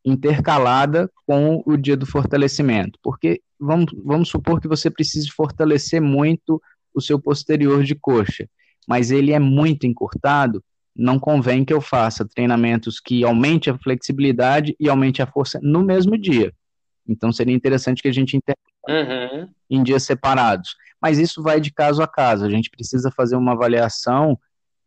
intercalada 0.04 1.10
com 1.26 1.62
o 1.64 1.76
dia 1.76 1.96
do 1.96 2.06
fortalecimento, 2.06 2.98
porque 3.02 3.40
vamos, 3.58 3.92
vamos 4.04 4.28
supor 4.28 4.60
que 4.60 4.68
você 4.68 4.90
precise 4.90 5.30
fortalecer 5.30 6.00
muito 6.00 6.60
o 6.94 7.00
seu 7.00 7.20
posterior 7.20 7.82
de 7.82 7.94
coxa, 7.94 8.48
mas 8.86 9.10
ele 9.10 9.32
é 9.32 9.38
muito 9.38 9.86
encurtado, 9.86 10.62
não 10.94 11.18
convém 11.18 11.64
que 11.64 11.72
eu 11.72 11.80
faça 11.80 12.26
treinamentos 12.26 12.98
que 13.00 13.24
aumente 13.24 13.70
a 13.70 13.78
flexibilidade 13.78 14.74
e 14.78 14.88
aumente 14.88 15.22
a 15.22 15.26
força 15.26 15.58
no 15.62 15.82
mesmo 15.82 16.18
dia. 16.18 16.52
Então 17.08 17.32
seria 17.32 17.54
interessante 17.54 18.02
que 18.02 18.08
a 18.08 18.12
gente 18.12 18.36
intercale 18.36 18.62
uhum. 18.88 19.48
em 19.68 19.82
dias 19.82 20.02
separados 20.02 20.74
mas 21.00 21.18
isso 21.18 21.42
vai 21.42 21.60
de 21.60 21.72
caso 21.72 22.02
a 22.02 22.08
caso. 22.08 22.44
A 22.44 22.50
gente 22.50 22.70
precisa 22.70 23.10
fazer 23.10 23.36
uma 23.36 23.52
avaliação 23.52 24.38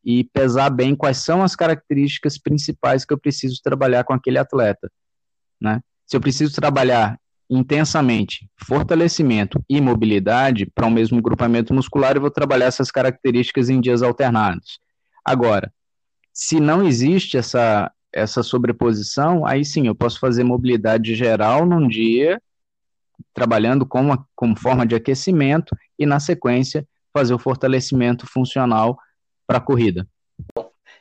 e 0.03 0.23
pesar 0.25 0.69
bem 0.69 0.95
quais 0.95 1.17
são 1.17 1.41
as 1.41 1.55
características 1.55 2.37
principais 2.37 3.03
que 3.03 3.13
eu 3.13 3.17
preciso 3.17 3.59
trabalhar 3.63 4.03
com 4.03 4.13
aquele 4.13 4.37
atleta, 4.37 4.91
né? 5.59 5.81
Se 6.05 6.15
eu 6.15 6.21
preciso 6.21 6.53
trabalhar 6.53 7.17
intensamente 7.49 8.49
fortalecimento 8.57 9.63
e 9.69 9.79
mobilidade 9.81 10.65
para 10.65 10.85
o 10.85 10.87
um 10.87 10.91
mesmo 10.91 11.21
grupamento 11.21 11.73
muscular, 11.73 12.15
eu 12.15 12.21
vou 12.21 12.31
trabalhar 12.31 12.67
essas 12.67 12.89
características 12.89 13.69
em 13.69 13.79
dias 13.79 14.01
alternados. 14.01 14.79
Agora, 15.23 15.71
se 16.33 16.59
não 16.59 16.85
existe 16.85 17.37
essa 17.37 17.91
essa 18.13 18.43
sobreposição, 18.43 19.43
aí 19.43 19.65
sim 19.65 19.87
eu 19.87 19.95
posso 19.95 20.19
fazer 20.19 20.43
mobilidade 20.43 21.15
geral 21.15 21.65
num 21.65 21.87
dia 21.87 22.39
trabalhando 23.33 23.85
como, 23.85 24.23
como 24.35 24.57
forma 24.57 24.85
de 24.85 24.95
aquecimento 24.95 25.75
e, 25.97 26.05
na 26.05 26.19
sequência, 26.19 26.87
fazer 27.11 27.33
o 27.33 27.39
fortalecimento 27.39 28.27
funcional 28.27 28.97
para 29.47 29.57
a 29.57 29.61
corrida. 29.61 30.07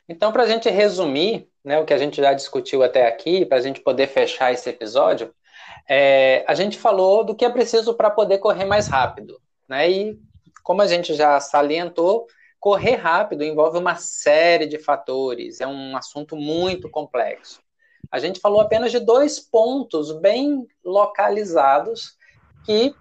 Então, 0.09 0.31
para 0.31 0.43
a 0.43 0.47
gente 0.47 0.69
resumir 0.69 1.47
né, 1.63 1.79
o 1.79 1.85
que 1.85 1.93
a 1.93 1.97
gente 1.97 2.17
já 2.17 2.33
discutiu 2.33 2.83
até 2.83 3.07
aqui, 3.07 3.45
para 3.45 3.57
a 3.57 3.61
gente 3.61 3.79
poder 3.79 4.07
fechar 4.07 4.51
esse 4.51 4.69
episódio, 4.69 5.33
é, 5.87 6.43
a 6.47 6.53
gente 6.53 6.77
falou 6.77 7.23
do 7.23 7.35
que 7.35 7.45
é 7.45 7.49
preciso 7.49 7.93
para 7.93 8.09
poder 8.09 8.37
correr 8.37 8.65
mais 8.65 8.87
rápido. 8.87 9.39
Né? 9.67 9.89
E, 9.89 10.19
como 10.63 10.81
a 10.81 10.87
gente 10.87 11.13
já 11.13 11.39
salientou, 11.39 12.27
correr 12.59 12.95
rápido 12.95 13.43
envolve 13.43 13.77
uma 13.77 13.95
série 13.95 14.65
de 14.65 14.79
fatores, 14.79 15.59
é 15.59 15.67
um 15.67 15.97
assunto 15.97 16.35
muito 16.35 16.89
complexo. 16.89 17.61
A 18.09 18.19
gente 18.19 18.39
falou 18.39 18.61
apenas 18.61 18.91
de 18.91 18.99
dois 18.99 19.39
pontos 19.39 20.11
bem 20.19 20.67
localizados 20.83 22.15
que 22.65 22.95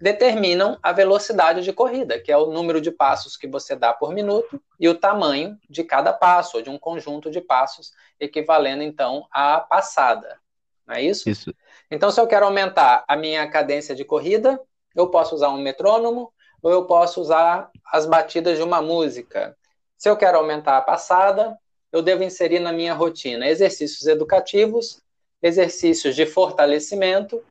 determinam 0.00 0.78
a 0.82 0.92
velocidade 0.92 1.62
de 1.62 1.72
corrida, 1.72 2.20
que 2.20 2.30
é 2.30 2.36
o 2.36 2.46
número 2.46 2.80
de 2.80 2.90
passos 2.90 3.36
que 3.36 3.46
você 3.46 3.74
dá 3.74 3.92
por 3.92 4.12
minuto 4.12 4.60
e 4.78 4.88
o 4.88 4.94
tamanho 4.94 5.58
de 5.68 5.82
cada 5.84 6.12
passo, 6.12 6.56
ou 6.56 6.62
de 6.62 6.68
um 6.70 6.78
conjunto 6.78 7.30
de 7.30 7.40
passos, 7.40 7.92
equivalendo 8.20 8.82
então 8.82 9.26
à 9.30 9.60
passada. 9.60 10.38
Não 10.86 10.94
é 10.94 11.02
isso? 11.02 11.28
Isso. 11.28 11.54
Então, 11.90 12.10
se 12.10 12.20
eu 12.20 12.26
quero 12.26 12.46
aumentar 12.46 13.04
a 13.06 13.16
minha 13.16 13.48
cadência 13.48 13.94
de 13.94 14.04
corrida, 14.04 14.60
eu 14.94 15.08
posso 15.08 15.34
usar 15.34 15.50
um 15.50 15.60
metrônomo 15.60 16.32
ou 16.62 16.70
eu 16.70 16.84
posso 16.86 17.20
usar 17.20 17.70
as 17.92 18.06
batidas 18.06 18.56
de 18.56 18.62
uma 18.62 18.82
música. 18.82 19.56
Se 19.96 20.08
eu 20.08 20.16
quero 20.16 20.38
aumentar 20.38 20.76
a 20.76 20.82
passada, 20.82 21.56
eu 21.92 22.02
devo 22.02 22.22
inserir 22.22 22.58
na 22.58 22.72
minha 22.72 22.92
rotina 22.92 23.46
exercícios 23.46 24.06
educativos, 24.06 25.00
exercícios 25.42 26.16
de 26.16 26.26
fortalecimento 26.26 27.42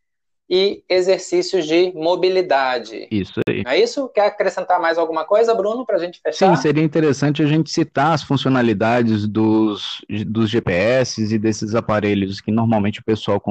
e 0.50 0.84
exercícios 0.88 1.66
de 1.66 1.92
mobilidade. 1.94 3.08
Isso 3.10 3.40
aí. 3.48 3.64
Não 3.64 3.72
é 3.72 3.80
isso? 3.80 4.08
Quer 4.10 4.28
acrescentar 4.28 4.80
mais 4.80 4.98
alguma 4.98 5.26
coisa, 5.26 5.56
Bruno, 5.56 5.86
para 5.86 5.96
a 5.96 6.00
gente 6.00 6.22
fechar? 6.22 6.56
Sim, 6.56 6.62
seria 6.62 6.84
interessante 6.84 7.42
a 7.42 7.48
gente 7.48 7.72
citar 7.72 8.14
as 8.14 8.22
funcionalidades 8.22 9.28
dos, 9.28 10.02
dos 10.28 10.50
GPS 10.50 11.34
e 11.34 11.40
desses 11.40 11.74
aparelhos 11.74 12.40
que 12.40 12.52
normalmente 12.52 13.00
o 13.00 13.04
pessoal 13.04 13.42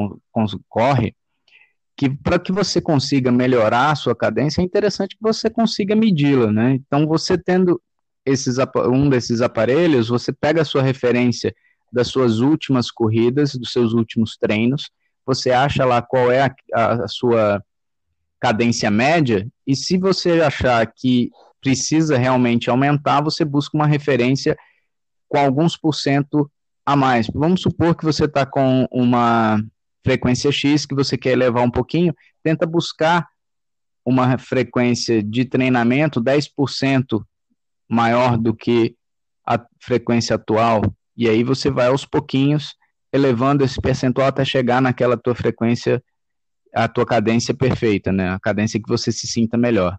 corre, 0.68 1.14
que 1.96 2.08
para 2.08 2.38
que 2.38 2.52
você 2.52 2.80
consiga 2.80 3.30
melhorar 3.32 3.90
a 3.90 3.96
sua 3.96 4.14
cadência, 4.14 4.60
é 4.60 4.64
interessante 4.64 5.16
que 5.16 5.22
você 5.22 5.50
consiga 5.50 5.96
medi-la, 5.96 6.50
né? 6.52 6.74
Então, 6.74 7.06
você 7.06 7.36
tendo 7.36 7.80
esses, 8.24 8.56
um 8.88 9.08
desses 9.08 9.40
aparelhos, 9.40 10.08
você 10.08 10.32
pega 10.32 10.62
a 10.62 10.64
sua 10.64 10.82
referência 10.82 11.54
das 11.92 12.08
suas 12.08 12.38
últimas 12.38 12.90
corridas, 12.90 13.54
dos 13.54 13.72
seus 13.72 13.92
últimos 13.92 14.36
treinos, 14.36 14.90
você 15.26 15.50
acha 15.50 15.84
lá 15.84 16.02
qual 16.02 16.30
é 16.30 16.42
a, 16.42 16.54
a, 17.04 17.08
sua 17.08 17.62
cadência 18.40 18.90
média, 18.90 19.48
e 19.66 19.74
se 19.74 19.96
você 19.96 20.42
achar 20.42 20.86
que 20.86 21.30
precisa 21.60 22.18
realmente 22.18 22.68
aumentar, 22.68 23.22
você 23.22 23.44
busca 23.44 23.76
uma 23.76 23.86
referência 23.86 24.56
com 25.28 25.38
alguns 25.38 25.76
por 25.76 25.94
cento 25.94 26.50
a 26.84 26.94
mais. 26.94 27.26
Vamos 27.32 27.62
supor 27.62 27.94
que 27.94 28.04
você 28.04 28.26
está 28.26 28.44
com 28.44 28.86
uma 28.90 29.62
frequência 30.04 30.52
X 30.52 30.84
que 30.84 30.94
você 30.94 31.16
quer 31.16 31.30
elevar 31.30 31.64
um 31.64 31.70
pouquinho, 31.70 32.14
tenta 32.42 32.66
buscar 32.66 33.26
uma 34.04 34.36
frequência 34.36 35.22
de 35.22 35.46
treinamento 35.46 36.20
10% 36.20 37.24
maior 37.88 38.36
do 38.36 38.54
que 38.54 38.94
a 39.46 39.58
frequência 39.80 40.36
atual, 40.36 40.82
e 41.16 41.28
aí 41.28 41.42
você 41.42 41.70
vai 41.70 41.86
aos 41.86 42.04
pouquinhos 42.04 42.74
elevando 43.14 43.64
esse 43.64 43.80
percentual 43.80 44.26
até 44.26 44.44
chegar 44.44 44.82
naquela 44.82 45.16
tua 45.16 45.36
frequência, 45.36 46.02
a 46.74 46.88
tua 46.88 47.06
cadência 47.06 47.54
perfeita, 47.54 48.10
né? 48.10 48.30
A 48.30 48.40
cadência 48.40 48.82
que 48.82 48.88
você 48.88 49.12
se 49.12 49.28
sinta 49.28 49.56
melhor. 49.56 49.96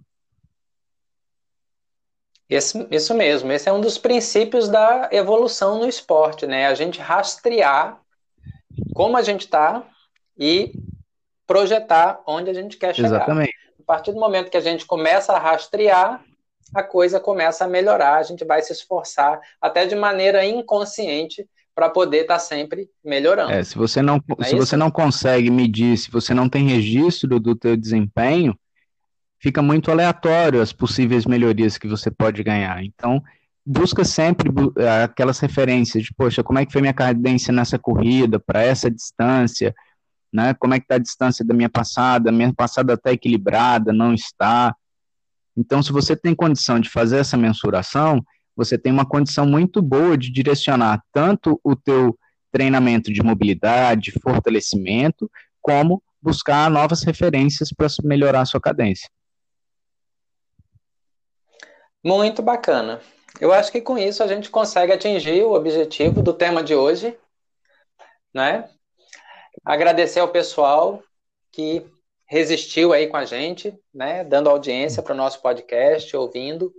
Esse, 2.49 2.85
isso 2.91 3.13
mesmo, 3.13 3.53
esse 3.53 3.69
é 3.69 3.71
um 3.71 3.79
dos 3.79 3.97
princípios 3.97 4.67
da 4.67 5.07
evolução 5.13 5.79
no 5.79 5.87
esporte, 5.87 6.45
né? 6.45 6.67
A 6.67 6.75
gente 6.75 6.99
rastrear 6.99 8.01
como 8.93 9.15
a 9.15 9.21
gente 9.21 9.45
está 9.45 9.87
e 10.37 10.73
projetar 11.47 12.21
onde 12.27 12.49
a 12.49 12.53
gente 12.53 12.75
quer 12.75 12.93
chegar. 12.93 13.07
Exatamente. 13.07 13.53
A 13.79 13.83
partir 13.85 14.11
do 14.11 14.19
momento 14.19 14.51
que 14.51 14.57
a 14.57 14.61
gente 14.61 14.85
começa 14.85 15.31
a 15.31 15.39
rastrear, 15.39 16.21
a 16.75 16.83
coisa 16.83 17.17
começa 17.17 17.63
a 17.63 17.67
melhorar, 17.67 18.17
a 18.17 18.23
gente 18.23 18.43
vai 18.43 18.61
se 18.61 18.73
esforçar, 18.73 19.39
até 19.61 19.85
de 19.85 19.95
maneira 19.95 20.43
inconsciente, 20.45 21.47
para 21.75 21.89
poder 21.89 22.21
estar 22.21 22.35
tá 22.35 22.39
sempre 22.39 22.89
melhorando. 23.03 23.51
É, 23.51 23.61
se 23.61 23.75
você 23.75 24.01
não, 24.01 24.23
é 24.39 24.43
se 24.45 24.55
você 24.55 24.77
não 24.77 24.89
consegue 24.89 25.51
medir, 25.51 25.97
se 25.97 26.09
você 26.09 26.33
não 26.33 26.47
tem 26.47 26.65
registro 26.65 27.37
do 27.37 27.53
teu 27.53 27.75
desempenho, 27.75 28.57
fica 29.39 29.61
muito 29.61 29.91
aleatório 29.91 30.61
as 30.61 30.71
possíveis 30.71 31.25
melhorias 31.25 31.77
que 31.77 31.87
você 31.87 32.09
pode 32.09 32.41
ganhar. 32.41 32.81
Então, 32.83 33.21
busca 33.65 34.05
sempre 34.05 34.49
aquelas 35.03 35.37
referências 35.39 36.05
de, 36.05 36.13
poxa, 36.13 36.41
como 36.41 36.59
é 36.59 36.65
que 36.65 36.71
foi 36.71 36.81
minha 36.81 36.93
cadência 36.93 37.51
nessa 37.51 37.77
corrida, 37.77 38.39
para 38.39 38.63
essa 38.63 38.89
distância, 38.89 39.75
né? 40.31 40.53
Como 40.53 40.73
é 40.73 40.79
que 40.79 40.85
está 40.85 40.95
a 40.95 40.99
distância 40.99 41.43
da 41.43 41.53
minha 41.53 41.69
passada? 41.69 42.31
Minha 42.31 42.53
passada 42.53 42.93
está 42.93 43.11
equilibrada, 43.11 43.91
não 43.91 44.13
está. 44.13 44.73
Então, 45.57 45.83
se 45.83 45.91
você 45.91 46.15
tem 46.15 46.33
condição 46.33 46.79
de 46.79 46.89
fazer 46.89 47.17
essa 47.17 47.35
mensuração, 47.35 48.23
você 48.55 48.77
tem 48.77 48.91
uma 48.91 49.07
condição 49.07 49.45
muito 49.45 49.81
boa 49.81 50.17
de 50.17 50.31
direcionar 50.31 51.03
tanto 51.11 51.59
o 51.63 51.75
teu 51.75 52.17
treinamento 52.51 53.11
de 53.11 53.21
mobilidade, 53.21 54.13
fortalecimento, 54.21 55.29
como 55.61 56.01
buscar 56.21 56.71
novas 56.71 57.03
referências 57.03 57.69
para 57.71 57.87
melhorar 58.03 58.41
a 58.41 58.45
sua 58.45 58.61
cadência. 58.61 59.09
Muito 62.03 62.41
bacana. 62.41 63.01
Eu 63.41 63.51
acho 63.51 63.71
que 63.71 63.81
com 63.81 63.97
isso 63.97 64.23
a 64.23 64.27
gente 64.27 64.49
consegue 64.49 64.93
atingir 64.93 65.43
o 65.43 65.53
objetivo 65.53 66.21
do 66.21 66.33
tema 66.33 66.63
de 66.63 66.73
hoje, 66.73 67.17
né? 68.33 68.69
Agradecer 69.63 70.19
ao 70.19 70.29
pessoal 70.29 71.03
que 71.51 71.85
resistiu 72.27 72.93
aí 72.93 73.07
com 73.07 73.17
a 73.17 73.25
gente, 73.25 73.77
né? 73.93 74.23
Dando 74.23 74.49
audiência 74.49 75.03
para 75.03 75.13
o 75.13 75.17
nosso 75.17 75.41
podcast, 75.41 76.15
ouvindo. 76.15 76.73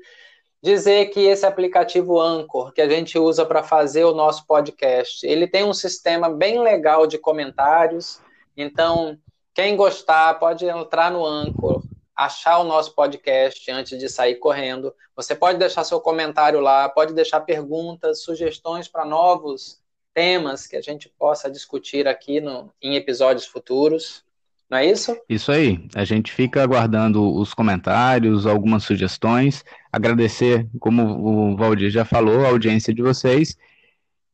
Dizer 0.66 1.10
que 1.10 1.20
esse 1.20 1.46
aplicativo 1.46 2.20
Anchor, 2.20 2.72
que 2.72 2.80
a 2.80 2.88
gente 2.88 3.16
usa 3.16 3.46
para 3.46 3.62
fazer 3.62 4.02
o 4.02 4.12
nosso 4.12 4.44
podcast, 4.48 5.24
ele 5.24 5.46
tem 5.46 5.62
um 5.62 5.72
sistema 5.72 6.28
bem 6.28 6.60
legal 6.60 7.06
de 7.06 7.18
comentários. 7.18 8.20
Então, 8.56 9.16
quem 9.54 9.76
gostar 9.76 10.34
pode 10.40 10.66
entrar 10.66 11.12
no 11.12 11.24
Anchor, 11.24 11.84
achar 12.16 12.58
o 12.58 12.64
nosso 12.64 12.96
podcast 12.96 13.70
antes 13.70 13.96
de 13.96 14.08
sair 14.08 14.40
correndo. 14.40 14.92
Você 15.14 15.36
pode 15.36 15.56
deixar 15.56 15.84
seu 15.84 16.00
comentário 16.00 16.58
lá, 16.58 16.88
pode 16.88 17.14
deixar 17.14 17.42
perguntas, 17.42 18.24
sugestões 18.24 18.88
para 18.88 19.04
novos 19.04 19.80
temas 20.12 20.66
que 20.66 20.74
a 20.74 20.82
gente 20.82 21.08
possa 21.08 21.48
discutir 21.48 22.08
aqui 22.08 22.40
no, 22.40 22.74
em 22.82 22.96
episódios 22.96 23.46
futuros. 23.46 24.24
Não 24.68 24.78
é 24.78 24.86
isso? 24.86 25.16
Isso 25.28 25.52
aí. 25.52 25.86
A 25.94 26.04
gente 26.04 26.32
fica 26.32 26.62
aguardando 26.62 27.34
os 27.36 27.54
comentários, 27.54 28.46
algumas 28.46 28.82
sugestões. 28.82 29.64
Agradecer, 29.92 30.68
como 30.80 31.02
o 31.02 31.56
Valdir 31.56 31.90
já 31.90 32.04
falou, 32.04 32.44
a 32.44 32.48
audiência 32.48 32.92
de 32.92 33.00
vocês. 33.00 33.56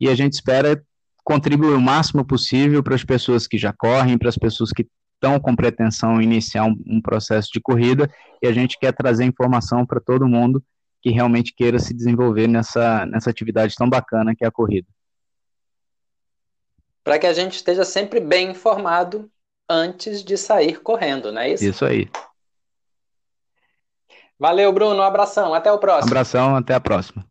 E 0.00 0.08
a 0.08 0.14
gente 0.14 0.32
espera 0.32 0.82
contribuir 1.22 1.74
o 1.74 1.80
máximo 1.80 2.24
possível 2.24 2.82
para 2.82 2.94
as 2.94 3.04
pessoas 3.04 3.46
que 3.46 3.58
já 3.58 3.72
correm, 3.72 4.16
para 4.16 4.30
as 4.30 4.38
pessoas 4.38 4.70
que 4.70 4.86
estão 5.14 5.38
com 5.38 5.54
pretensão 5.54 6.20
iniciar 6.20 6.64
um, 6.64 6.74
um 6.86 7.00
processo 7.00 7.50
de 7.52 7.60
corrida. 7.60 8.10
E 8.42 8.46
a 8.46 8.52
gente 8.52 8.78
quer 8.78 8.92
trazer 8.92 9.24
informação 9.24 9.84
para 9.84 10.00
todo 10.00 10.26
mundo 10.26 10.64
que 11.02 11.10
realmente 11.10 11.52
queira 11.54 11.78
se 11.78 11.92
desenvolver 11.92 12.46
nessa, 12.46 13.04
nessa 13.04 13.28
atividade 13.28 13.74
tão 13.76 13.88
bacana 13.88 14.34
que 14.34 14.44
é 14.44 14.48
a 14.48 14.52
corrida 14.52 14.86
para 17.04 17.18
que 17.18 17.26
a 17.26 17.32
gente 17.32 17.56
esteja 17.56 17.84
sempre 17.84 18.20
bem 18.20 18.50
informado 18.50 19.30
antes 19.68 20.22
de 20.22 20.36
sair 20.36 20.80
correndo, 20.80 21.32
não 21.32 21.40
é 21.40 21.50
isso? 21.50 21.64
Isso 21.64 21.84
aí. 21.84 22.08
Valeu, 24.38 24.72
Bruno. 24.72 24.96
Um 24.96 25.02
abração. 25.02 25.54
Até 25.54 25.70
o 25.70 25.78
próximo. 25.78 26.06
Um 26.06 26.12
abração. 26.12 26.56
Até 26.56 26.74
a 26.74 26.80
próxima. 26.80 27.24